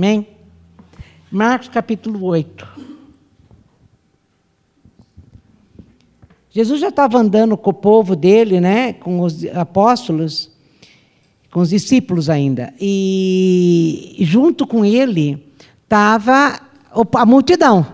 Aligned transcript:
Amém? 0.00 0.26
Marcos 1.30 1.68
capítulo 1.68 2.24
8. 2.24 2.66
Jesus 6.50 6.80
já 6.80 6.88
estava 6.88 7.18
andando 7.18 7.54
com 7.54 7.68
o 7.68 7.74
povo 7.74 8.16
dele, 8.16 8.62
né, 8.62 8.94
com 8.94 9.20
os 9.20 9.44
apóstolos, 9.48 10.50
com 11.50 11.60
os 11.60 11.68
discípulos 11.68 12.30
ainda. 12.30 12.72
E 12.80 14.16
junto 14.20 14.66
com 14.66 14.86
ele 14.86 15.46
estava 15.82 16.58
a 17.12 17.26
multidão, 17.26 17.86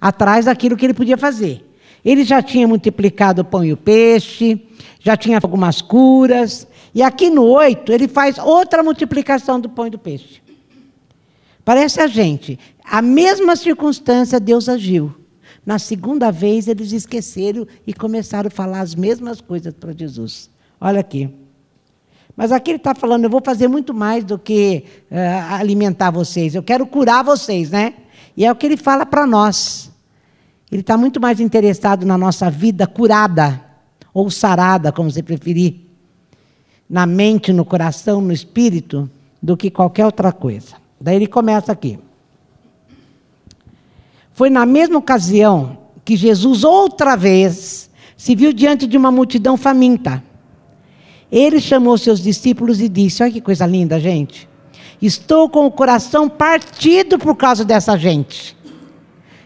atrás 0.00 0.44
daquilo 0.44 0.76
que 0.76 0.86
ele 0.86 0.94
podia 0.94 1.18
fazer. 1.18 1.68
Ele 2.04 2.22
já 2.22 2.40
tinha 2.40 2.68
multiplicado 2.68 3.42
o 3.42 3.44
pão 3.44 3.64
e 3.64 3.72
o 3.72 3.76
peixe, 3.76 4.64
já 5.00 5.16
tinha 5.16 5.40
algumas 5.42 5.82
curas. 5.82 6.68
E 6.94 7.02
aqui 7.02 7.30
no 7.30 7.46
8, 7.46 7.92
ele 7.92 8.06
faz 8.06 8.38
outra 8.38 8.80
multiplicação 8.80 9.58
do 9.58 9.68
pão 9.68 9.88
e 9.88 9.90
do 9.90 9.98
peixe. 9.98 10.45
Parece 11.66 12.00
a 12.00 12.06
gente. 12.06 12.60
A 12.84 13.02
mesma 13.02 13.56
circunstância 13.56 14.38
Deus 14.38 14.68
agiu. 14.68 15.12
Na 15.66 15.80
segunda 15.80 16.30
vez, 16.30 16.68
eles 16.68 16.92
esqueceram 16.92 17.66
e 17.84 17.92
começaram 17.92 18.46
a 18.46 18.50
falar 18.52 18.82
as 18.82 18.94
mesmas 18.94 19.40
coisas 19.40 19.74
para 19.74 19.92
Jesus. 19.92 20.48
Olha 20.80 21.00
aqui. 21.00 21.28
Mas 22.36 22.52
aqui 22.52 22.70
ele 22.70 22.76
está 22.76 22.94
falando: 22.94 23.24
eu 23.24 23.30
vou 23.30 23.42
fazer 23.44 23.66
muito 23.66 23.92
mais 23.92 24.22
do 24.22 24.38
que 24.38 24.84
uh, 25.10 25.54
alimentar 25.54 26.12
vocês, 26.12 26.54
eu 26.54 26.62
quero 26.62 26.86
curar 26.86 27.24
vocês, 27.24 27.70
né? 27.70 27.94
E 28.36 28.44
é 28.44 28.52
o 28.52 28.54
que 28.54 28.66
ele 28.66 28.76
fala 28.76 29.04
para 29.04 29.26
nós. 29.26 29.90
Ele 30.70 30.82
está 30.82 30.96
muito 30.96 31.20
mais 31.20 31.40
interessado 31.40 32.06
na 32.06 32.16
nossa 32.16 32.48
vida 32.48 32.86
curada, 32.86 33.60
ou 34.14 34.30
sarada, 34.30 34.92
como 34.92 35.10
você 35.10 35.20
preferir, 35.20 35.80
na 36.88 37.06
mente, 37.06 37.52
no 37.52 37.64
coração, 37.64 38.20
no 38.20 38.32
espírito, 38.32 39.10
do 39.42 39.56
que 39.56 39.68
qualquer 39.68 40.06
outra 40.06 40.30
coisa. 40.30 40.85
Daí 41.00 41.16
ele 41.16 41.26
começa 41.26 41.72
aqui. 41.72 41.98
Foi 44.32 44.50
na 44.50 44.66
mesma 44.66 44.98
ocasião 44.98 45.78
que 46.04 46.16
Jesus, 46.16 46.62
outra 46.64 47.16
vez, 47.16 47.90
se 48.16 48.34
viu 48.34 48.52
diante 48.52 48.86
de 48.86 48.96
uma 48.96 49.10
multidão 49.10 49.56
faminta. 49.56 50.22
Ele 51.30 51.60
chamou 51.60 51.98
seus 51.98 52.20
discípulos 52.20 52.80
e 52.80 52.88
disse: 52.88 53.22
Olha 53.22 53.32
que 53.32 53.40
coisa 53.40 53.66
linda, 53.66 53.98
gente. 53.98 54.48
Estou 55.00 55.48
com 55.48 55.66
o 55.66 55.70
coração 55.70 56.28
partido 56.28 57.18
por 57.18 57.34
causa 57.36 57.64
dessa 57.64 57.96
gente. 57.98 58.56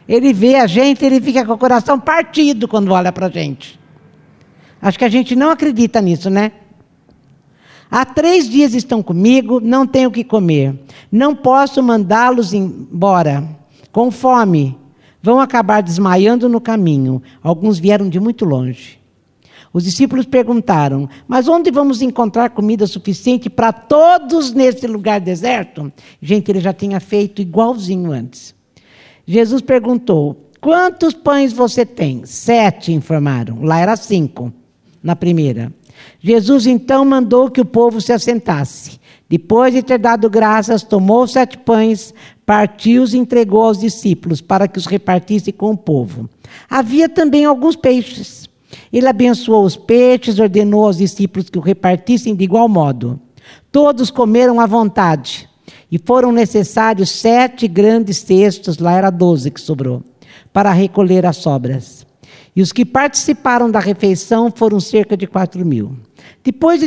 Ele 0.08 0.32
vê 0.32 0.56
a 0.56 0.66
gente, 0.66 1.04
ele 1.04 1.20
fica 1.20 1.44
com 1.44 1.52
o 1.52 1.58
coração 1.58 1.98
partido 1.98 2.66
quando 2.66 2.92
olha 2.92 3.12
para 3.12 3.26
a 3.26 3.30
gente. 3.30 3.78
Acho 4.82 4.98
que 4.98 5.04
a 5.04 5.08
gente 5.08 5.36
não 5.36 5.50
acredita 5.50 6.00
nisso, 6.00 6.30
né? 6.30 6.52
Há 7.90 8.04
três 8.04 8.48
dias 8.48 8.72
estão 8.72 9.02
comigo, 9.02 9.60
não 9.60 9.86
tenho 9.86 10.08
o 10.08 10.12
que 10.12 10.22
comer. 10.22 10.78
Não 11.10 11.34
posso 11.34 11.82
mandá-los 11.82 12.52
embora. 12.52 13.44
Com 13.90 14.10
fome. 14.10 14.78
Vão 15.22 15.40
acabar 15.40 15.82
desmaiando 15.82 16.48
no 16.48 16.60
caminho. 16.60 17.20
Alguns 17.42 17.78
vieram 17.78 18.08
de 18.08 18.20
muito 18.20 18.44
longe. 18.44 19.00
Os 19.72 19.84
discípulos 19.84 20.26
perguntaram: 20.26 21.08
Mas 21.26 21.48
onde 21.48 21.70
vamos 21.70 22.00
encontrar 22.00 22.50
comida 22.50 22.86
suficiente 22.86 23.50
para 23.50 23.72
todos 23.72 24.52
nesse 24.52 24.86
lugar 24.86 25.20
deserto? 25.20 25.92
Gente, 26.22 26.50
ele 26.50 26.60
já 26.60 26.72
tinha 26.72 27.00
feito 27.00 27.42
igualzinho 27.42 28.12
antes. 28.12 28.54
Jesus 29.26 29.62
perguntou: 29.62 30.50
Quantos 30.60 31.14
pães 31.14 31.52
você 31.52 31.84
tem? 31.84 32.24
Sete, 32.24 32.92
informaram. 32.92 33.62
Lá 33.62 33.78
era 33.78 33.96
cinco, 33.96 34.52
na 35.02 35.14
primeira. 35.14 35.72
Jesus 36.20 36.66
então 36.66 37.04
mandou 37.04 37.50
que 37.50 37.60
o 37.60 37.64
povo 37.64 38.00
se 38.00 38.12
assentasse. 38.12 39.00
Depois 39.28 39.72
de 39.72 39.82
ter 39.82 39.98
dado 39.98 40.28
graças, 40.28 40.82
tomou 40.82 41.26
sete 41.26 41.56
pães, 41.58 42.12
partiu-os 42.44 43.14
e 43.14 43.18
entregou 43.18 43.62
aos 43.62 43.78
discípulos 43.78 44.40
para 44.40 44.66
que 44.66 44.78
os 44.78 44.86
repartisse 44.86 45.52
com 45.52 45.70
o 45.70 45.76
povo. 45.76 46.28
Havia 46.68 47.08
também 47.08 47.44
alguns 47.44 47.76
peixes. 47.76 48.48
Ele 48.92 49.06
abençoou 49.06 49.64
os 49.64 49.76
peixes, 49.76 50.38
ordenou 50.38 50.84
aos 50.84 50.98
discípulos 50.98 51.48
que 51.48 51.58
o 51.58 51.62
repartissem 51.62 52.34
de 52.34 52.44
igual 52.44 52.68
modo. 52.68 53.20
Todos 53.70 54.10
comeram 54.10 54.60
à 54.60 54.66
vontade. 54.66 55.48
E 55.90 55.98
foram 55.98 56.30
necessários 56.30 57.10
sete 57.10 57.66
grandes 57.66 58.18
cestos, 58.18 58.78
lá 58.78 58.92
era 58.92 59.10
doze 59.10 59.50
que 59.50 59.60
sobrou, 59.60 60.02
para 60.52 60.72
recolher 60.72 61.26
as 61.26 61.36
sobras. 61.36 61.99
E 62.60 62.62
os 62.62 62.72
que 62.72 62.84
participaram 62.84 63.70
da 63.70 63.80
refeição 63.80 64.52
foram 64.54 64.78
cerca 64.80 65.16
de 65.16 65.26
quatro 65.26 65.64
mil. 65.64 65.96
Depois 66.44 66.78
de 66.78 66.86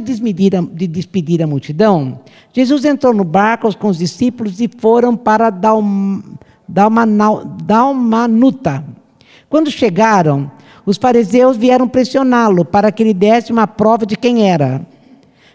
a, 0.56 0.61
de 0.61 0.85
despedir 0.85 1.41
a 1.41 1.47
multidão, 1.47 2.19
Jesus 2.53 2.85
entrou 2.85 3.11
no 3.11 3.23
barco 3.23 3.75
com 3.75 3.88
os 3.88 3.97
discípulos 3.97 4.61
e 4.61 4.69
foram 4.78 5.17
para 5.17 5.51
Dalmanuta. 6.69 8.85
Quando 9.50 9.72
chegaram, 9.72 10.51
os 10.85 10.97
fariseus 10.97 11.57
vieram 11.57 11.88
pressioná-lo 11.88 12.63
para 12.63 12.91
que 12.91 13.01
ele 13.01 13.16
desse 13.16 13.51
uma 13.51 13.66
prova 13.66 14.05
de 14.05 14.16
quem 14.16 14.47
era. 14.47 14.85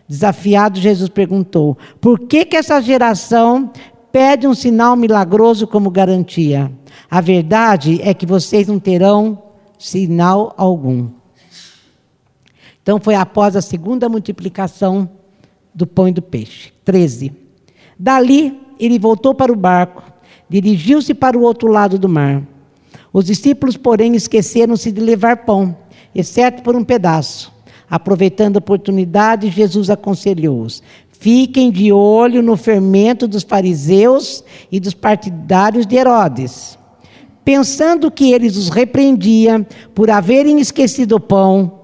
Desafiado, 0.08 0.80
Jesus 0.80 1.08
perguntou: 1.08 1.78
Por 2.00 2.18
que, 2.18 2.44
que 2.44 2.56
essa 2.56 2.80
geração 2.80 3.70
pede 4.10 4.48
um 4.48 4.54
sinal 4.54 4.96
milagroso 4.96 5.64
como 5.64 5.88
garantia? 5.88 6.72
A 7.08 7.20
verdade 7.20 8.00
é 8.02 8.12
que 8.12 8.26
vocês 8.26 8.66
não 8.66 8.80
terão 8.80 9.46
sinal 9.78 10.54
algum. 10.56 11.08
Então 12.82 12.98
foi 12.98 13.14
após 13.14 13.54
a 13.54 13.60
segunda 13.60 14.08
multiplicação 14.08 15.08
do 15.74 15.86
pão 15.86 16.08
e 16.08 16.12
do 16.12 16.22
peixe. 16.22 16.72
13. 16.84 17.32
Dali 17.98 18.58
ele 18.80 18.98
voltou 18.98 19.34
para 19.34 19.52
o 19.52 19.56
barco, 19.56 20.02
dirigiu-se 20.48 21.12
para 21.12 21.36
o 21.36 21.42
outro 21.42 21.68
lado 21.68 21.98
do 21.98 22.08
mar. 22.08 22.42
Os 23.12 23.26
discípulos, 23.26 23.76
porém, 23.76 24.14
esqueceram-se 24.14 24.90
de 24.90 25.00
levar 25.00 25.44
pão, 25.44 25.76
exceto 26.14 26.62
por 26.62 26.76
um 26.76 26.84
pedaço. 26.84 27.52
Aproveitando 27.90 28.56
a 28.56 28.60
oportunidade, 28.60 29.50
Jesus 29.50 29.90
aconselhou-os: 29.90 30.82
Fiquem 31.10 31.70
de 31.70 31.92
olho 31.92 32.42
no 32.42 32.56
fermento 32.56 33.26
dos 33.26 33.42
fariseus 33.42 34.44
e 34.70 34.78
dos 34.78 34.94
partidários 34.94 35.86
de 35.86 35.96
Herodes 35.96 36.77
pensando 37.48 38.10
que 38.10 38.30
eles 38.30 38.58
os 38.58 38.68
repreendiam 38.68 39.66
por 39.94 40.10
haverem 40.10 40.60
esquecido 40.60 41.16
o 41.16 41.20
pão, 41.20 41.80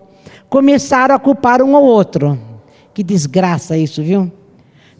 começaram 0.47 1.15
a 1.15 1.19
culpar 1.19 1.63
um 1.63 1.75
ao 1.75 1.83
outro. 1.83 2.39
Que 2.93 3.03
desgraça 3.03 3.75
isso, 3.75 4.03
viu? 4.03 4.31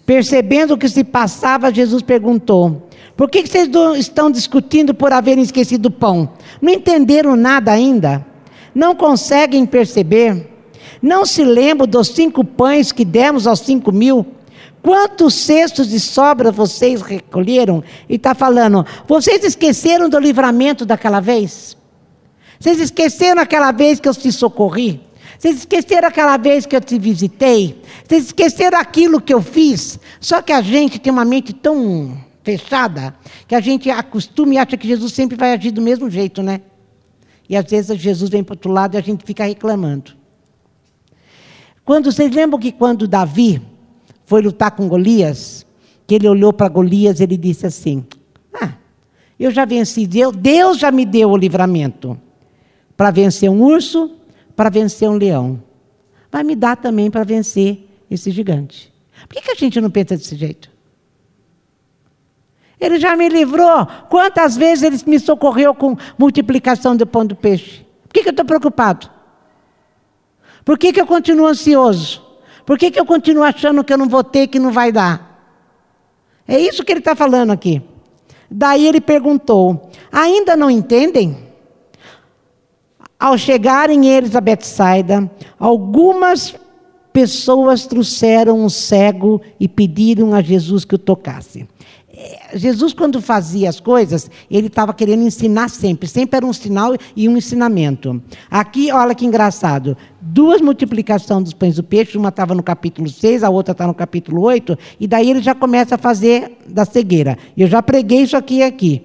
Percebendo 0.07 0.73
o 0.73 0.79
que 0.79 0.89
se 0.89 1.05
passava, 1.05 1.71
Jesus 1.71 2.01
perguntou: 2.01 2.89
Por 3.15 3.29
que 3.29 3.47
vocês 3.47 3.69
estão 3.99 4.31
discutindo 4.31 4.95
por 4.95 5.13
haverem 5.13 5.45
esquecido 5.45 5.87
o 5.87 5.91
pão? 5.91 6.31
Não 6.63 6.73
entenderam 6.73 7.37
nada 7.37 7.71
ainda? 7.71 8.25
Não 8.75 8.95
conseguem 8.95 9.67
perceber? 9.67 10.49
Não 11.03 11.27
se 11.27 11.45
lembram 11.45 11.87
dos 11.87 12.09
cinco 12.09 12.43
pães 12.43 12.91
que 12.91 13.05
demos 13.05 13.47
aos 13.47 13.61
cinco 13.61 13.93
mil? 13.93 14.25
Quantos 14.85 15.33
cestos 15.33 15.89
de 15.89 15.99
sobra 15.99 16.53
vocês 16.53 17.01
recolheram? 17.01 17.83
E 18.07 18.17
está 18.17 18.35
falando, 18.35 18.85
vocês 19.09 19.43
esqueceram 19.43 20.11
do 20.11 20.19
livramento 20.19 20.85
daquela 20.85 21.21
vez? 21.21 21.75
Vocês 22.61 22.79
esqueceram 22.79 23.41
aquela 23.41 23.73
vez 23.73 23.99
que 23.99 24.07
eu 24.07 24.15
te 24.15 24.31
socorri? 24.31 25.01
Vocês 25.39 25.61
esqueceram 25.61 26.07
aquela 26.07 26.37
vez 26.37 26.67
que 26.67 26.77
eu 26.77 26.83
te 26.83 26.99
visitei? 26.99 27.81
Vocês 28.07 28.27
esqueceram 28.27 28.79
aquilo 28.79 29.23
que 29.23 29.33
eu 29.33 29.41
fiz? 29.41 29.99
Só 30.21 30.43
que 30.43 30.53
a 30.53 30.61
gente 30.61 30.99
tem 30.99 31.11
uma 31.11 31.25
mente 31.25 31.55
tão 31.55 32.23
fechada 32.43 33.17
que 33.49 33.55
a 33.55 33.61
gente 33.61 33.89
acostuma 33.89 34.53
e 34.53 34.59
acha 34.59 34.77
que 34.77 34.87
Jesus 34.87 35.15
sempre 35.15 35.35
vai 35.35 35.55
agir 35.55 35.71
do 35.71 35.81
mesmo 35.81 36.11
jeito, 36.11 36.43
né? 36.43 36.61
E 37.49 37.57
às 37.57 37.65
vezes 37.65 37.99
Jesus 37.99 38.29
vem 38.29 38.45
para 38.45 38.53
o 38.53 38.57
outro 38.57 38.71
lado 38.71 38.97
e 38.97 38.99
a 38.99 39.03
gente 39.03 39.25
fica 39.25 39.45
reclamando. 39.45 40.13
Quando 41.87 42.13
vocês 42.13 42.31
lembram 42.31 42.61
que 42.61 42.71
quando 42.71 43.09
Davi 43.09 43.63
foi 44.25 44.43
lutar 44.43 44.71
com 44.73 44.89
Golias, 44.89 45.67
que 46.07 46.15
ele 46.15 46.29
olhou 46.29 46.53
para 46.53 46.69
Golias 46.69 47.21
e 47.21 47.23
ele 47.25 47.37
disse 47.37 47.67
assim: 47.67 48.05
Ah, 48.53 48.75
eu 49.39 49.51
já 49.51 49.65
venci, 49.65 50.07
Deus, 50.07 50.79
já 50.79 50.91
me 50.91 51.05
deu 51.05 51.31
o 51.31 51.37
livramento 51.37 52.19
para 52.97 53.11
vencer 53.11 53.51
um 53.51 53.63
urso, 53.63 54.13
para 54.55 54.71
vencer 54.71 55.09
um 55.09 55.15
leão. 55.15 55.63
Vai 56.31 56.43
me 56.43 56.55
dar 56.57 56.77
também 56.77 57.11
para 57.11 57.25
vencer 57.25 57.89
esse 58.11 58.31
gigante. 58.31 58.93
Por 59.29 59.37
que, 59.37 59.43
que 59.43 59.51
a 59.51 59.55
gente 59.55 59.81
não 59.81 59.91
pensa 59.91 60.17
desse 60.17 60.37
jeito? 60.37 60.71
Ele 62.81 62.99
já 62.99 63.17
me 63.17 63.29
livrou. 63.29 63.87
Quantas 64.09 64.57
vezes 64.57 64.83
ele 64.83 64.99
me 65.07 65.19
socorreu 65.19 65.75
com 65.75 65.97
multiplicação 66.19 66.97
do 66.97 67.07
pão 67.07 67.25
do 67.25 67.37
peixe? 67.37 67.87
Por 68.03 68.15
que, 68.15 68.23
que 68.23 68.29
eu 68.29 68.33
estou 68.33 68.45
preocupado? 68.45 69.11
Por 70.65 70.79
que, 70.79 70.93
que 70.93 71.01
eu 71.01 71.07
continuo 71.07 71.47
ansioso? 71.47 72.24
Por 72.65 72.79
que, 72.79 72.91
que 72.91 72.99
eu 72.99 73.05
continuo 73.05 73.43
achando 73.43 73.85
que 73.85 73.93
eu 73.93 73.99
não 73.99 74.09
vou 74.09 74.25
ter, 74.25 74.47
que 74.47 74.59
não 74.59 74.73
vai 74.73 74.91
dar? 74.91 75.35
É 76.47 76.59
isso 76.59 76.85
que 76.85 76.93
ele 76.93 77.01
está 77.01 77.15
falando 77.15 77.51
aqui. 77.51 77.83
Daí 78.51 78.87
ele 78.87 79.01
perguntou: 79.01 79.91
ainda 80.13 80.57
não 80.57 80.71
entendem? 80.71 81.45
Ao 83.19 83.39
chegarem 83.39 84.07
eles 84.07 84.37
a 84.37 84.41
Betsaida, 84.41 85.31
algumas 85.59 86.55
pessoas 87.13 87.87
trouxeram 87.87 88.61
um 88.61 88.69
cego 88.69 89.41
e 89.59 89.69
pediram 89.69 90.35
a 90.35 90.43
Jesus 90.43 90.85
que 90.85 90.97
o 90.97 90.99
tocasse. 90.99 91.67
É, 92.25 92.57
Jesus, 92.57 92.95
quando 92.95 93.21
fazia 93.21 93.69
as 93.69 93.79
coisas, 93.79 94.31
ele 94.51 94.69
estava 94.69 94.95
querendo 94.95 95.23
ensinar 95.23 95.69
sempre. 95.69 96.09
Sempre 96.09 96.39
era 96.39 96.47
um 96.47 96.55
sinal 96.55 96.95
e 97.15 97.29
um 97.29 97.37
ensinamento. 97.37 98.23
Aqui, 98.51 98.91
olha 98.91 99.15
que 99.15 99.27
engraçado. 99.27 99.95
Duas 100.23 100.63
multiplicações 100.63 101.45
dos 101.45 101.53
pães 101.53 101.77
do 101.77 101.83
peixe, 101.83 102.17
uma 102.17 102.31
estava 102.31 102.55
no 102.55 102.63
capítulo 102.63 103.11
6, 103.11 103.45
a 103.45 103.51
outra 103.51 103.73
está 103.73 103.87
no 103.87 103.93
capítulo 103.93 104.41
8, 104.41 104.79
e 104.99 105.07
daí 105.07 105.31
ele 105.31 105.43
já 105.43 105.55
começa 105.55 105.97
a 105.97 105.99
fazer 105.99 106.57
da 106.67 106.87
cegueira. 106.87 107.37
Eu 107.55 107.67
já 107.67 107.83
preguei 107.83 108.23
isso 108.23 108.39
aqui 108.39 108.57
e 108.57 108.63
aqui. 108.63 109.03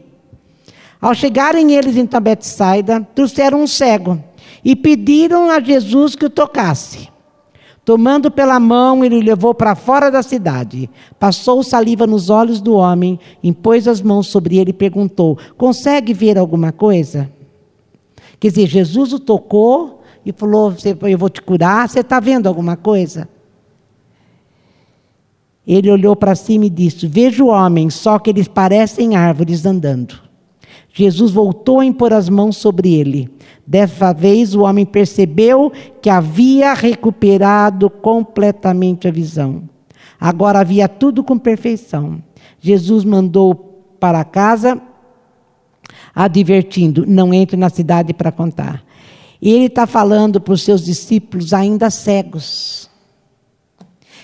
Ao 1.02 1.14
chegarem 1.14 1.74
eles 1.74 1.98
em 1.98 2.06
Tabetsaida, 2.06 3.06
trouxeram 3.14 3.62
um 3.62 3.68
cego 3.68 4.24
e 4.64 4.78
pediram 4.78 5.50
a 5.50 5.60
Jesus 5.60 6.16
que 6.16 6.26
o 6.26 6.30
tocasse. 6.30 7.10
Tomando 7.90 8.30
pela 8.30 8.60
mão, 8.60 9.04
ele 9.04 9.16
o 9.16 9.20
levou 9.20 9.52
para 9.52 9.74
fora 9.74 10.12
da 10.12 10.22
cidade. 10.22 10.88
Passou 11.18 11.64
saliva 11.64 12.06
nos 12.06 12.30
olhos 12.30 12.62
do 12.62 12.76
homem, 12.76 13.20
impôs 13.44 13.88
as 13.88 14.00
mãos 14.00 14.28
sobre 14.28 14.60
ele 14.60 14.70
e 14.70 14.74
perguntou: 14.74 15.40
Consegue 15.58 16.14
ver 16.14 16.38
alguma 16.38 16.72
coisa? 16.72 17.32
Quer 18.40 18.50
dizer, 18.50 18.68
Jesus 18.68 19.12
o 19.12 19.18
tocou 19.20 20.04
e 20.24 20.32
falou: 20.32 20.72
Eu 21.02 21.18
vou 21.18 21.32
te 21.32 21.42
curar. 21.42 21.90
Você 21.90 22.02
está 22.02 22.20
vendo 22.20 22.46
alguma 22.46 22.78
coisa? 22.78 23.28
Ele 25.66 25.90
olhou 25.90 26.16
para 26.16 26.36
cima 26.36 26.66
e 26.66 26.70
disse: 26.70 27.08
Vejo 27.08 27.48
homens, 27.48 27.96
só 27.96 28.20
que 28.20 28.30
eles 28.30 28.48
parecem 28.48 29.16
árvores 29.16 29.66
andando. 29.66 30.29
Jesus 30.92 31.32
voltou 31.32 31.80
a 31.80 31.86
impor 31.86 32.14
as 32.14 32.30
mãos 32.30 32.58
sobre 32.58 32.94
ele. 32.94 33.30
Dessa 33.66 34.12
vez 34.14 34.56
o 34.56 34.62
homem 34.62 34.86
percebeu 34.86 35.72
que 36.02 36.10
havia 36.10 36.74
recuperado 36.74 37.90
completamente 37.90 39.08
a 39.08 39.12
visão. 39.12 39.64
Agora 40.20 40.60
havia 40.60 40.90
tudo 40.90 41.24
com 41.24 41.38
perfeição. 41.38 42.22
Jesus 42.60 43.04
mandou 43.04 43.56
para 44.00 44.24
casa, 44.24 44.82
advertindo: 46.14 47.06
não 47.08 47.34
entre 47.34 47.56
na 47.56 47.70
cidade 47.70 48.14
para 48.14 48.32
contar. 48.32 48.84
E 49.42 49.52
ele 49.52 49.66
está 49.66 49.88
falando 49.88 50.42
para 50.42 50.54
os 50.54 50.64
seus 50.64 50.84
discípulos 50.84 51.54
ainda 51.54 51.90
cegos. 51.90 52.89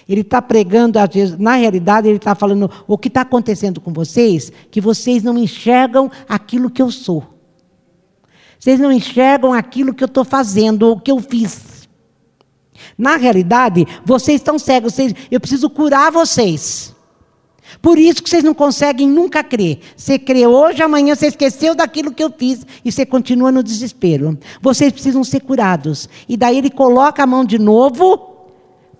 Ele 0.07 0.21
está 0.21 0.41
pregando, 0.41 0.99
na 1.39 1.55
realidade, 1.55 2.07
ele 2.07 2.17
está 2.17 2.35
falando 2.35 2.69
o 2.87 2.97
que 2.97 3.07
está 3.07 3.21
acontecendo 3.21 3.81
com 3.81 3.91
vocês, 3.91 4.51
que 4.69 4.79
vocês 4.79 5.23
não 5.23 5.37
enxergam 5.37 6.11
aquilo 6.29 6.69
que 6.69 6.81
eu 6.81 6.91
sou. 6.91 7.23
Vocês 8.59 8.79
não 8.79 8.91
enxergam 8.91 9.51
aquilo 9.51 9.93
que 9.93 10.03
eu 10.03 10.07
estou 10.07 10.23
fazendo, 10.23 10.91
o 10.91 10.99
que 10.99 11.11
eu 11.11 11.19
fiz. 11.19 11.87
Na 12.97 13.15
realidade, 13.15 13.85
vocês 14.05 14.41
estão 14.41 14.59
cegos, 14.59 14.93
vocês, 14.93 15.13
eu 15.31 15.39
preciso 15.39 15.69
curar 15.69 16.11
vocês. 16.11 16.93
Por 17.81 17.97
isso 17.97 18.21
que 18.21 18.29
vocês 18.29 18.43
não 18.43 18.53
conseguem 18.53 19.07
nunca 19.09 19.43
crer. 19.43 19.79
Você 19.97 20.19
crê 20.19 20.45
hoje, 20.45 20.83
amanhã 20.83 21.15
você 21.15 21.27
esqueceu 21.27 21.73
daquilo 21.73 22.11
que 22.11 22.23
eu 22.23 22.31
fiz 22.35 22.65
e 22.83 22.91
você 22.91 23.05
continua 23.05 23.51
no 23.51 23.63
desespero. 23.63 24.37
Vocês 24.61 24.91
precisam 24.91 25.23
ser 25.23 25.41
curados. 25.41 26.07
E 26.29 26.37
daí 26.37 26.59
ele 26.59 26.69
coloca 26.69 27.23
a 27.23 27.27
mão 27.27 27.43
de 27.43 27.57
novo 27.57 28.34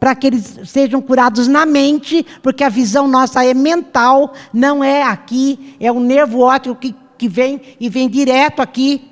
para 0.05 0.13
que 0.13 0.27
eles 0.27 0.59
sejam 0.65 1.01
curados 1.01 1.47
na 1.47 1.65
mente, 1.65 2.23
porque 2.43 2.63
a 2.63 2.69
visão 2.69 3.07
nossa 3.07 3.43
é 3.43 3.55
mental, 3.55 4.33
não 4.53 4.83
é 4.83 5.01
aqui, 5.01 5.75
é 5.79 5.91
o 5.91 5.99
nervo 5.99 6.41
óptico 6.41 6.75
que, 6.75 6.93
que 7.17 7.27
vem 7.27 7.59
e 7.79 7.89
vem 7.89 8.07
direto 8.07 8.61
aqui 8.61 9.09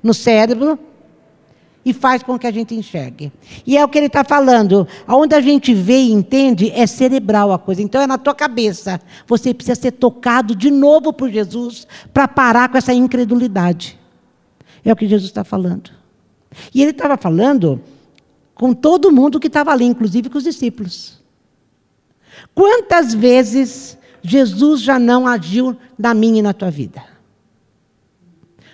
no 0.00 0.14
cérebro 0.14 0.78
e 1.84 1.92
faz 1.92 2.22
com 2.22 2.38
que 2.38 2.46
a 2.46 2.52
gente 2.52 2.76
enxergue. 2.76 3.32
E 3.66 3.76
é 3.76 3.84
o 3.84 3.88
que 3.88 3.98
ele 3.98 4.06
está 4.06 4.22
falando. 4.22 4.86
Onde 5.08 5.34
a 5.34 5.40
gente 5.40 5.74
vê 5.74 5.98
e 5.98 6.12
entende 6.12 6.70
é 6.70 6.86
cerebral 6.86 7.50
a 7.50 7.58
coisa. 7.58 7.82
Então 7.82 8.00
é 8.00 8.06
na 8.06 8.16
tua 8.16 8.32
cabeça. 8.32 9.00
Você 9.26 9.52
precisa 9.52 9.74
ser 9.74 9.90
tocado 9.90 10.54
de 10.54 10.70
novo 10.70 11.12
por 11.12 11.28
Jesus 11.28 11.88
para 12.14 12.28
parar 12.28 12.68
com 12.68 12.78
essa 12.78 12.94
incredulidade. 12.94 13.98
É 14.84 14.92
o 14.92 14.96
que 14.96 15.08
Jesus 15.08 15.28
está 15.28 15.42
falando. 15.42 15.90
E 16.72 16.82
ele 16.82 16.92
estava 16.92 17.16
falando 17.16 17.82
com 18.56 18.72
todo 18.72 19.12
mundo 19.12 19.38
que 19.38 19.46
estava 19.46 19.70
ali, 19.70 19.84
inclusive 19.84 20.30
com 20.30 20.38
os 20.38 20.44
discípulos. 20.44 21.22
Quantas 22.54 23.14
vezes 23.14 23.96
Jesus 24.22 24.80
já 24.80 24.98
não 24.98 25.26
agiu 25.26 25.76
na 25.96 26.14
minha 26.14 26.40
e 26.40 26.42
na 26.42 26.52
tua 26.52 26.70
vida? 26.70 27.04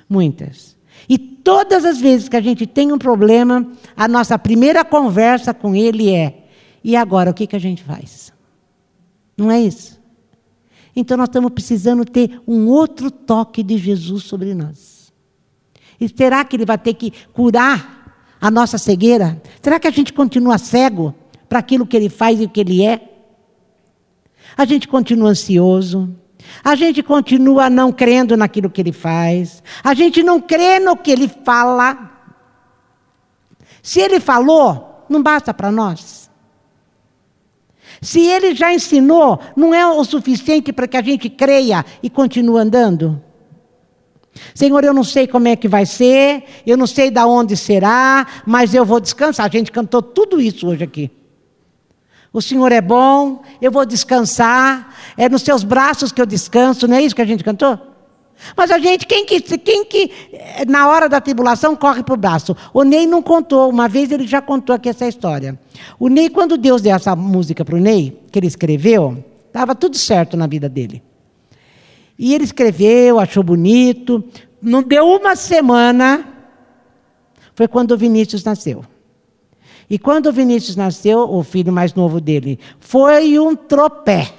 Muitas. 0.09 0.77
E 1.09 1.19
todas 1.19 1.85
as 1.85 2.01
vezes 2.01 2.29
que 2.29 2.37
a 2.37 2.41
gente 2.41 2.65
tem 2.65 2.93
um 2.93 2.99
problema, 2.99 3.67
a 3.97 4.07
nossa 4.07 4.39
primeira 4.39 4.85
conversa 4.85 5.53
com 5.53 5.75
Ele 5.75 6.11
é: 6.11 6.47
e 6.85 6.95
agora 6.95 7.31
o 7.31 7.35
que, 7.35 7.47
que 7.47 7.57
a 7.57 7.61
gente 7.61 7.83
faz? 7.83 8.33
Não 9.37 9.51
é 9.51 9.61
isso? 9.61 10.01
Então 10.95 11.17
nós 11.17 11.29
estamos 11.29 11.51
precisando 11.51 12.05
ter 12.05 12.41
um 12.47 12.69
outro 12.69 13.11
toque 13.11 13.63
de 13.63 13.79
Jesus 13.79 14.23
sobre 14.25 14.55
nós. 14.55 15.13
E 16.01 16.09
será 16.09 16.45
que 16.45 16.55
Ele 16.55 16.67
vai 16.67 16.79
ter 16.79 16.95
que 16.95 17.13
curar 17.33 18.02
a 18.43 18.51
nossa 18.51 18.77
cegueira? 18.77 19.41
Será 19.63 19.79
que 19.79 19.87
a 19.87 19.91
gente 19.93 20.13
continua 20.13 20.59
cego 20.59 21.15
para 21.49 21.61
aquilo 21.61 21.87
que 21.87 21.97
ele 21.97 22.09
faz 22.09 22.41
e 22.41 22.45
o 22.45 22.49
que 22.49 22.61
ele 22.61 22.85
é? 22.85 23.01
A 24.57 24.65
gente 24.65 24.89
continua 24.89 25.31
ansioso. 25.31 26.13
A 26.65 26.75
gente 26.75 27.05
continua 27.05 27.71
não 27.71 27.93
crendo 27.93 28.37
naquilo 28.37 28.69
que 28.69 28.81
ele 28.81 28.91
faz. 28.91 29.63
A 29.85 29.95
gente 29.95 30.25
não 30.25 30.41
crê 30.41 30.81
no 30.81 30.97
que 30.97 31.13
ele 31.13 31.29
fala. 31.29 32.11
Se 33.81 34.01
ele 34.01 34.19
falou, 34.19 35.07
não 35.09 35.23
basta 35.23 35.55
para 35.55 35.71
nós. 35.71 36.29
Se 38.01 38.21
ele 38.21 38.57
já 38.57 38.75
ensinou, 38.75 39.39
não 39.55 39.73
é 39.73 39.87
o 39.87 40.05
suficiente 40.05 40.73
para 40.73 40.89
que 40.89 40.97
a 40.97 41.03
gente 41.03 41.31
creia 41.31 41.85
e 42.03 42.11
continue 42.11 42.61
andando? 42.61 43.23
Senhor, 44.55 44.83
eu 44.85 44.95
não 44.95 45.05
sei 45.05 45.27
como 45.27 45.49
é 45.49 45.57
que 45.57 45.69
vai 45.69 45.87
ser, 45.87 46.45
eu 46.67 46.77
não 46.77 46.87
sei 46.87 47.11
de 47.11 47.21
onde 47.21 47.57
será, 47.57 48.27
mas 48.47 48.75
eu 48.75 48.85
vou 48.85 49.01
descansar. 49.01 49.47
A 49.47 49.51
gente 49.51 49.71
cantou 49.71 50.03
tudo 50.03 50.41
isso 50.41 50.69
hoje 50.69 50.85
aqui. 50.85 51.11
O 52.33 52.41
Senhor 52.41 52.73
é 52.73 52.81
bom, 52.81 53.43
eu 53.61 53.71
vou 53.71 53.85
descansar, 53.85 54.95
é 55.19 55.29
nos 55.29 55.43
seus 55.43 55.63
braços 55.63 56.11
que 56.11 56.21
eu 56.21 56.25
descanso, 56.25 56.89
não 56.89 56.97
é 56.97 57.03
isso 57.03 57.15
que 57.15 57.21
a 57.21 57.27
gente 57.27 57.45
cantou? 57.45 57.79
Mas 58.57 58.71
a 58.71 58.79
gente, 58.79 59.07
quem 59.07 59.27
que, 59.27 59.41
quem 59.41 59.85
que 59.85 60.11
na 60.67 60.89
hora 60.89 61.09
da 61.09 61.21
tribulação 61.21 61.77
corre 61.77 62.03
para 62.03 62.15
o 62.15 62.17
braço? 62.17 62.57
O 62.73 62.83
Ney 62.83 63.07
não 63.07 63.23
contou, 63.23 63.69
uma 63.69 63.87
vez 63.87 64.11
ele 64.11 64.27
já 64.27 64.41
contou 64.41 64.75
aqui 64.75 64.89
essa 64.89 65.07
história. 65.07 65.59
O 65.99 66.09
Ney, 66.09 66.31
quando 66.31 66.57
Deus 66.57 66.81
deu 66.81 66.95
essa 66.95 67.15
música 67.15 67.65
para 67.65 67.77
o 67.77 67.79
Ney, 67.79 68.19
que 68.33 68.39
ele 68.39 68.47
escreveu, 68.47 69.23
estava 69.47 69.75
tudo 69.75 69.97
certo 69.97 70.37
na 70.37 70.47
vida 70.47 70.69
dele. 70.69 71.03
E 72.23 72.37
ele 72.37 72.45
escreveu, 72.45 73.19
achou 73.19 73.43
bonito. 73.43 74.23
Não 74.63 74.81
deu 74.81 75.09
uma 75.09 75.35
semana, 75.35 76.25
foi 77.53 77.67
quando 77.67 77.91
o 77.91 77.97
Vinícius 77.97 78.45
nasceu. 78.45 78.85
E 79.91 79.99
quando 79.99 80.27
o 80.27 80.33
Vinícius 80.33 80.77
nasceu, 80.77 81.29
o 81.29 81.43
filho 81.43 81.73
mais 81.73 81.95
novo 81.95 82.21
dele, 82.21 82.61
foi 82.79 83.41
um 83.41 83.57
tropé. 83.57 84.33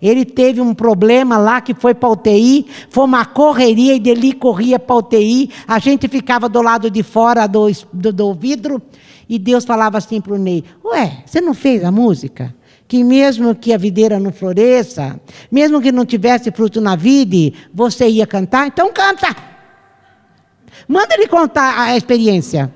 Ele 0.00 0.24
teve 0.24 0.62
um 0.62 0.72
problema 0.72 1.36
lá 1.36 1.60
que 1.60 1.74
foi 1.74 1.92
para 1.92 2.08
UTI, 2.08 2.66
foi 2.88 3.04
uma 3.04 3.26
correria 3.26 3.94
e 3.96 4.00
dele 4.00 4.32
corria 4.32 4.78
para 4.78 4.96
UTI. 4.96 5.50
A 5.68 5.78
gente 5.78 6.08
ficava 6.08 6.48
do 6.48 6.62
lado 6.62 6.90
de 6.90 7.02
fora 7.02 7.46
do, 7.46 7.66
do, 7.92 8.14
do 8.14 8.32
vidro 8.32 8.80
e 9.28 9.38
Deus 9.38 9.66
falava 9.66 9.98
assim 9.98 10.22
para 10.22 10.32
o 10.32 10.38
Ney: 10.38 10.64
Ué, 10.82 11.22
você 11.26 11.42
não 11.42 11.52
fez 11.52 11.84
a 11.84 11.92
música? 11.92 12.54
Que 12.90 13.04
mesmo 13.04 13.54
que 13.54 13.72
a 13.72 13.78
videira 13.78 14.18
não 14.18 14.32
floresça, 14.32 15.20
mesmo 15.48 15.80
que 15.80 15.92
não 15.92 16.04
tivesse 16.04 16.50
fruto 16.50 16.80
na 16.80 16.96
vide, 16.96 17.54
você 17.72 18.08
ia 18.08 18.26
cantar? 18.26 18.66
Então 18.66 18.92
canta. 18.92 19.28
Manda 20.88 21.14
ele 21.14 21.28
contar 21.28 21.82
a 21.82 21.96
experiência. 21.96 22.74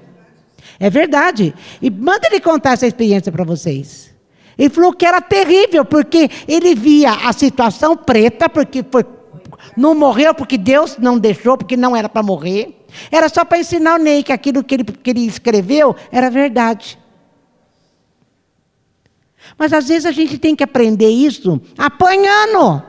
É 0.78 0.88
verdade. 0.88 1.52
E 1.82 1.90
manda 1.90 2.28
ele 2.28 2.38
contar 2.38 2.74
essa 2.74 2.86
experiência 2.86 3.32
para 3.32 3.42
vocês. 3.42 4.14
Ele 4.56 4.70
falou 4.70 4.92
que 4.92 5.04
era 5.04 5.20
terrível, 5.20 5.84
porque 5.84 6.30
ele 6.46 6.76
via 6.76 7.10
a 7.10 7.32
situação 7.32 7.96
preta, 7.96 8.48
porque 8.48 8.84
foi, 8.88 9.04
não 9.76 9.96
morreu 9.96 10.32
porque 10.32 10.56
Deus 10.56 10.96
não 10.96 11.18
deixou, 11.18 11.58
porque 11.58 11.76
não 11.76 11.96
era 11.96 12.08
para 12.08 12.22
morrer. 12.22 12.86
Era 13.10 13.28
só 13.28 13.44
para 13.44 13.58
ensinar 13.58 13.98
o 13.98 14.02
Ney 14.02 14.22
que 14.22 14.32
aquilo 14.32 14.62
que 14.62 14.76
ele, 14.76 14.84
que 14.84 15.10
ele 15.10 15.26
escreveu 15.26 15.96
era 16.12 16.30
verdade. 16.30 17.02
Mas 19.58 19.72
às 19.72 19.88
vezes 19.88 20.06
a 20.06 20.12
gente 20.12 20.38
tem 20.38 20.56
que 20.56 20.64
aprender 20.64 21.08
isso 21.08 21.60
apanhando. 21.78 22.82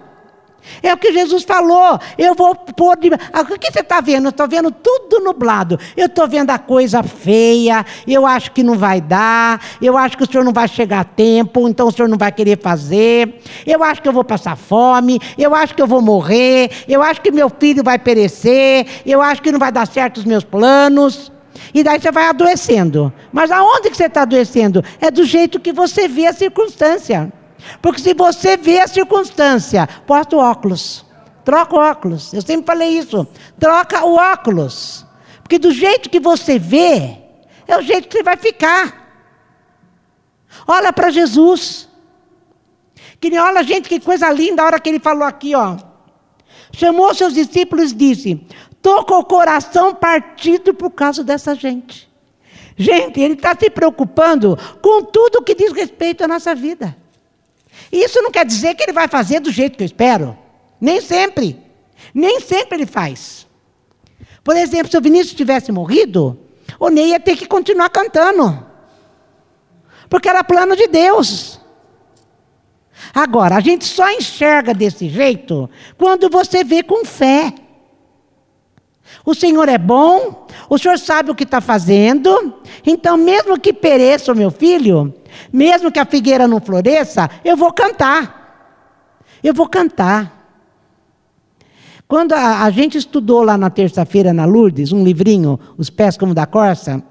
É 0.81 0.93
o 0.93 0.97
que 0.97 1.11
Jesus 1.11 1.43
falou. 1.43 1.99
Eu 2.17 2.33
vou 2.35 2.55
pôr. 2.55 2.97
De... 2.97 3.09
Ah, 3.31 3.41
o 3.41 3.59
que 3.59 3.71
você 3.71 3.79
está 3.79 4.01
vendo? 4.01 4.25
Eu 4.25 4.29
estou 4.29 4.47
vendo 4.47 4.71
tudo 4.71 5.19
nublado. 5.19 5.79
Eu 5.95 6.07
estou 6.07 6.27
vendo 6.27 6.49
a 6.49 6.57
coisa 6.57 7.03
feia. 7.03 7.85
Eu 8.07 8.25
acho 8.25 8.51
que 8.51 8.63
não 8.63 8.77
vai 8.77 9.01
dar. 9.01 9.61
Eu 9.81 9.97
acho 9.97 10.17
que 10.17 10.23
o 10.23 10.31
senhor 10.31 10.43
não 10.43 10.53
vai 10.53 10.67
chegar 10.67 11.01
a 11.01 11.03
tempo. 11.03 11.67
Então 11.67 11.87
o 11.87 11.91
senhor 11.91 12.07
não 12.07 12.17
vai 12.17 12.31
querer 12.31 12.59
fazer. 12.59 13.41
Eu 13.65 13.83
acho 13.83 14.01
que 14.01 14.07
eu 14.07 14.13
vou 14.13 14.23
passar 14.23 14.55
fome. 14.55 15.19
Eu 15.37 15.53
acho 15.55 15.73
que 15.73 15.81
eu 15.81 15.87
vou 15.87 16.01
morrer. 16.01 16.71
Eu 16.87 17.01
acho 17.01 17.21
que 17.21 17.31
meu 17.31 17.49
filho 17.49 17.83
vai 17.83 17.99
perecer. 17.99 18.87
Eu 19.05 19.21
acho 19.21 19.41
que 19.41 19.51
não 19.51 19.59
vai 19.59 19.71
dar 19.71 19.87
certo 19.87 20.17
os 20.17 20.25
meus 20.25 20.43
planos. 20.43 21.31
E 21.73 21.83
daí 21.83 21.99
você 21.99 22.11
vai 22.11 22.27
adoecendo. 22.27 23.13
Mas 23.31 23.51
aonde 23.51 23.89
que 23.89 23.97
você 23.97 24.05
está 24.05 24.23
adoecendo? 24.23 24.83
É 24.99 25.09
do 25.09 25.23
jeito 25.23 25.59
que 25.59 25.71
você 25.71 26.07
vê 26.07 26.27
a 26.27 26.33
circunstância. 26.33 27.31
Porque 27.81 28.01
se 28.01 28.13
você 28.13 28.57
vê 28.57 28.79
a 28.79 28.87
circunstância, 28.87 29.87
posta 30.05 30.35
o 30.35 30.39
óculos. 30.39 31.05
Troca 31.43 31.75
o 31.75 31.79
óculos. 31.79 32.33
Eu 32.33 32.41
sempre 32.41 32.65
falei 32.65 32.97
isso. 32.97 33.27
Troca 33.59 34.05
o 34.05 34.15
óculos. 34.15 35.05
Porque 35.41 35.59
do 35.59 35.71
jeito 35.71 36.09
que 36.09 36.19
você 36.19 36.57
vê, 36.57 37.17
é 37.67 37.77
o 37.77 37.81
jeito 37.81 38.07
que 38.07 38.17
você 38.17 38.23
vai 38.23 38.37
ficar. 38.37 39.05
Olha 40.67 40.91
para 40.91 41.09
Jesus. 41.09 41.87
Que 43.19 43.29
nem 43.29 43.39
olha, 43.39 43.63
gente, 43.63 43.87
que 43.87 43.99
coisa 43.99 44.29
linda 44.31 44.61
a 44.61 44.65
hora 44.65 44.79
que 44.79 44.89
ele 44.89 44.99
falou 44.99 45.23
aqui, 45.23 45.55
ó. 45.55 45.77
Chamou 46.71 47.13
seus 47.13 47.33
discípulos 47.33 47.91
e 47.91 47.95
disse: 47.95 48.47
Estou 48.85 49.03
com 49.03 49.15
o 49.15 49.25
coração 49.25 49.95
partido 49.95 50.71
por 50.71 50.91
causa 50.91 51.23
dessa 51.23 51.55
gente. 51.55 52.07
Gente, 52.77 53.19
ele 53.19 53.33
está 53.33 53.57
se 53.59 53.67
preocupando 53.67 54.55
com 54.79 55.03
tudo 55.05 55.41
que 55.41 55.55
diz 55.55 55.71
respeito 55.71 56.23
à 56.23 56.27
nossa 56.27 56.53
vida. 56.53 56.95
Isso 57.91 58.21
não 58.21 58.29
quer 58.29 58.45
dizer 58.45 58.75
que 58.75 58.83
ele 58.83 58.93
vai 58.93 59.07
fazer 59.07 59.39
do 59.39 59.51
jeito 59.51 59.75
que 59.75 59.81
eu 59.81 59.87
espero. 59.87 60.37
Nem 60.79 61.01
sempre. 61.01 61.59
Nem 62.13 62.39
sempre 62.39 62.77
ele 62.77 62.85
faz. 62.85 63.47
Por 64.43 64.55
exemplo, 64.55 64.91
se 64.91 64.97
o 64.99 65.01
Vinícius 65.01 65.33
tivesse 65.33 65.71
morrido, 65.71 66.39
o 66.79 66.89
Ney 66.89 67.07
ia 67.07 67.19
ter 67.19 67.35
que 67.35 67.47
continuar 67.47 67.89
cantando. 67.89 68.67
Porque 70.07 70.29
era 70.29 70.43
plano 70.43 70.75
de 70.75 70.85
Deus. 70.85 71.59
Agora, 73.15 73.55
a 73.55 73.61
gente 73.61 73.83
só 73.83 74.11
enxerga 74.11 74.75
desse 74.75 75.09
jeito 75.09 75.67
quando 75.97 76.29
você 76.29 76.63
vê 76.63 76.83
com 76.83 77.03
fé. 77.03 77.51
O 79.25 79.33
Senhor 79.33 79.67
é 79.67 79.77
bom, 79.77 80.45
o 80.69 80.77
Senhor 80.77 80.99
sabe 80.99 81.31
o 81.31 81.35
que 81.35 81.43
está 81.43 81.59
fazendo, 81.59 82.61
então, 82.85 83.17
mesmo 83.17 83.59
que 83.59 83.73
pereça 83.73 84.31
o 84.31 84.35
meu 84.35 84.51
filho, 84.51 85.13
mesmo 85.51 85.91
que 85.91 85.99
a 85.99 86.05
figueira 86.05 86.47
não 86.47 86.61
floresça, 86.61 87.29
eu 87.43 87.57
vou 87.57 87.73
cantar. 87.73 88.43
Eu 89.43 89.53
vou 89.53 89.67
cantar. 89.67 90.35
Quando 92.07 92.33
a, 92.33 92.63
a 92.63 92.69
gente 92.69 92.97
estudou 92.97 93.41
lá 93.41 93.57
na 93.57 93.69
terça-feira 93.69 94.31
na 94.31 94.45
Lourdes, 94.45 94.91
um 94.91 95.03
livrinho, 95.03 95.59
Os 95.75 95.89
Pés 95.89 96.17
como 96.17 96.35
da 96.35 96.45
Corça, 96.45 97.03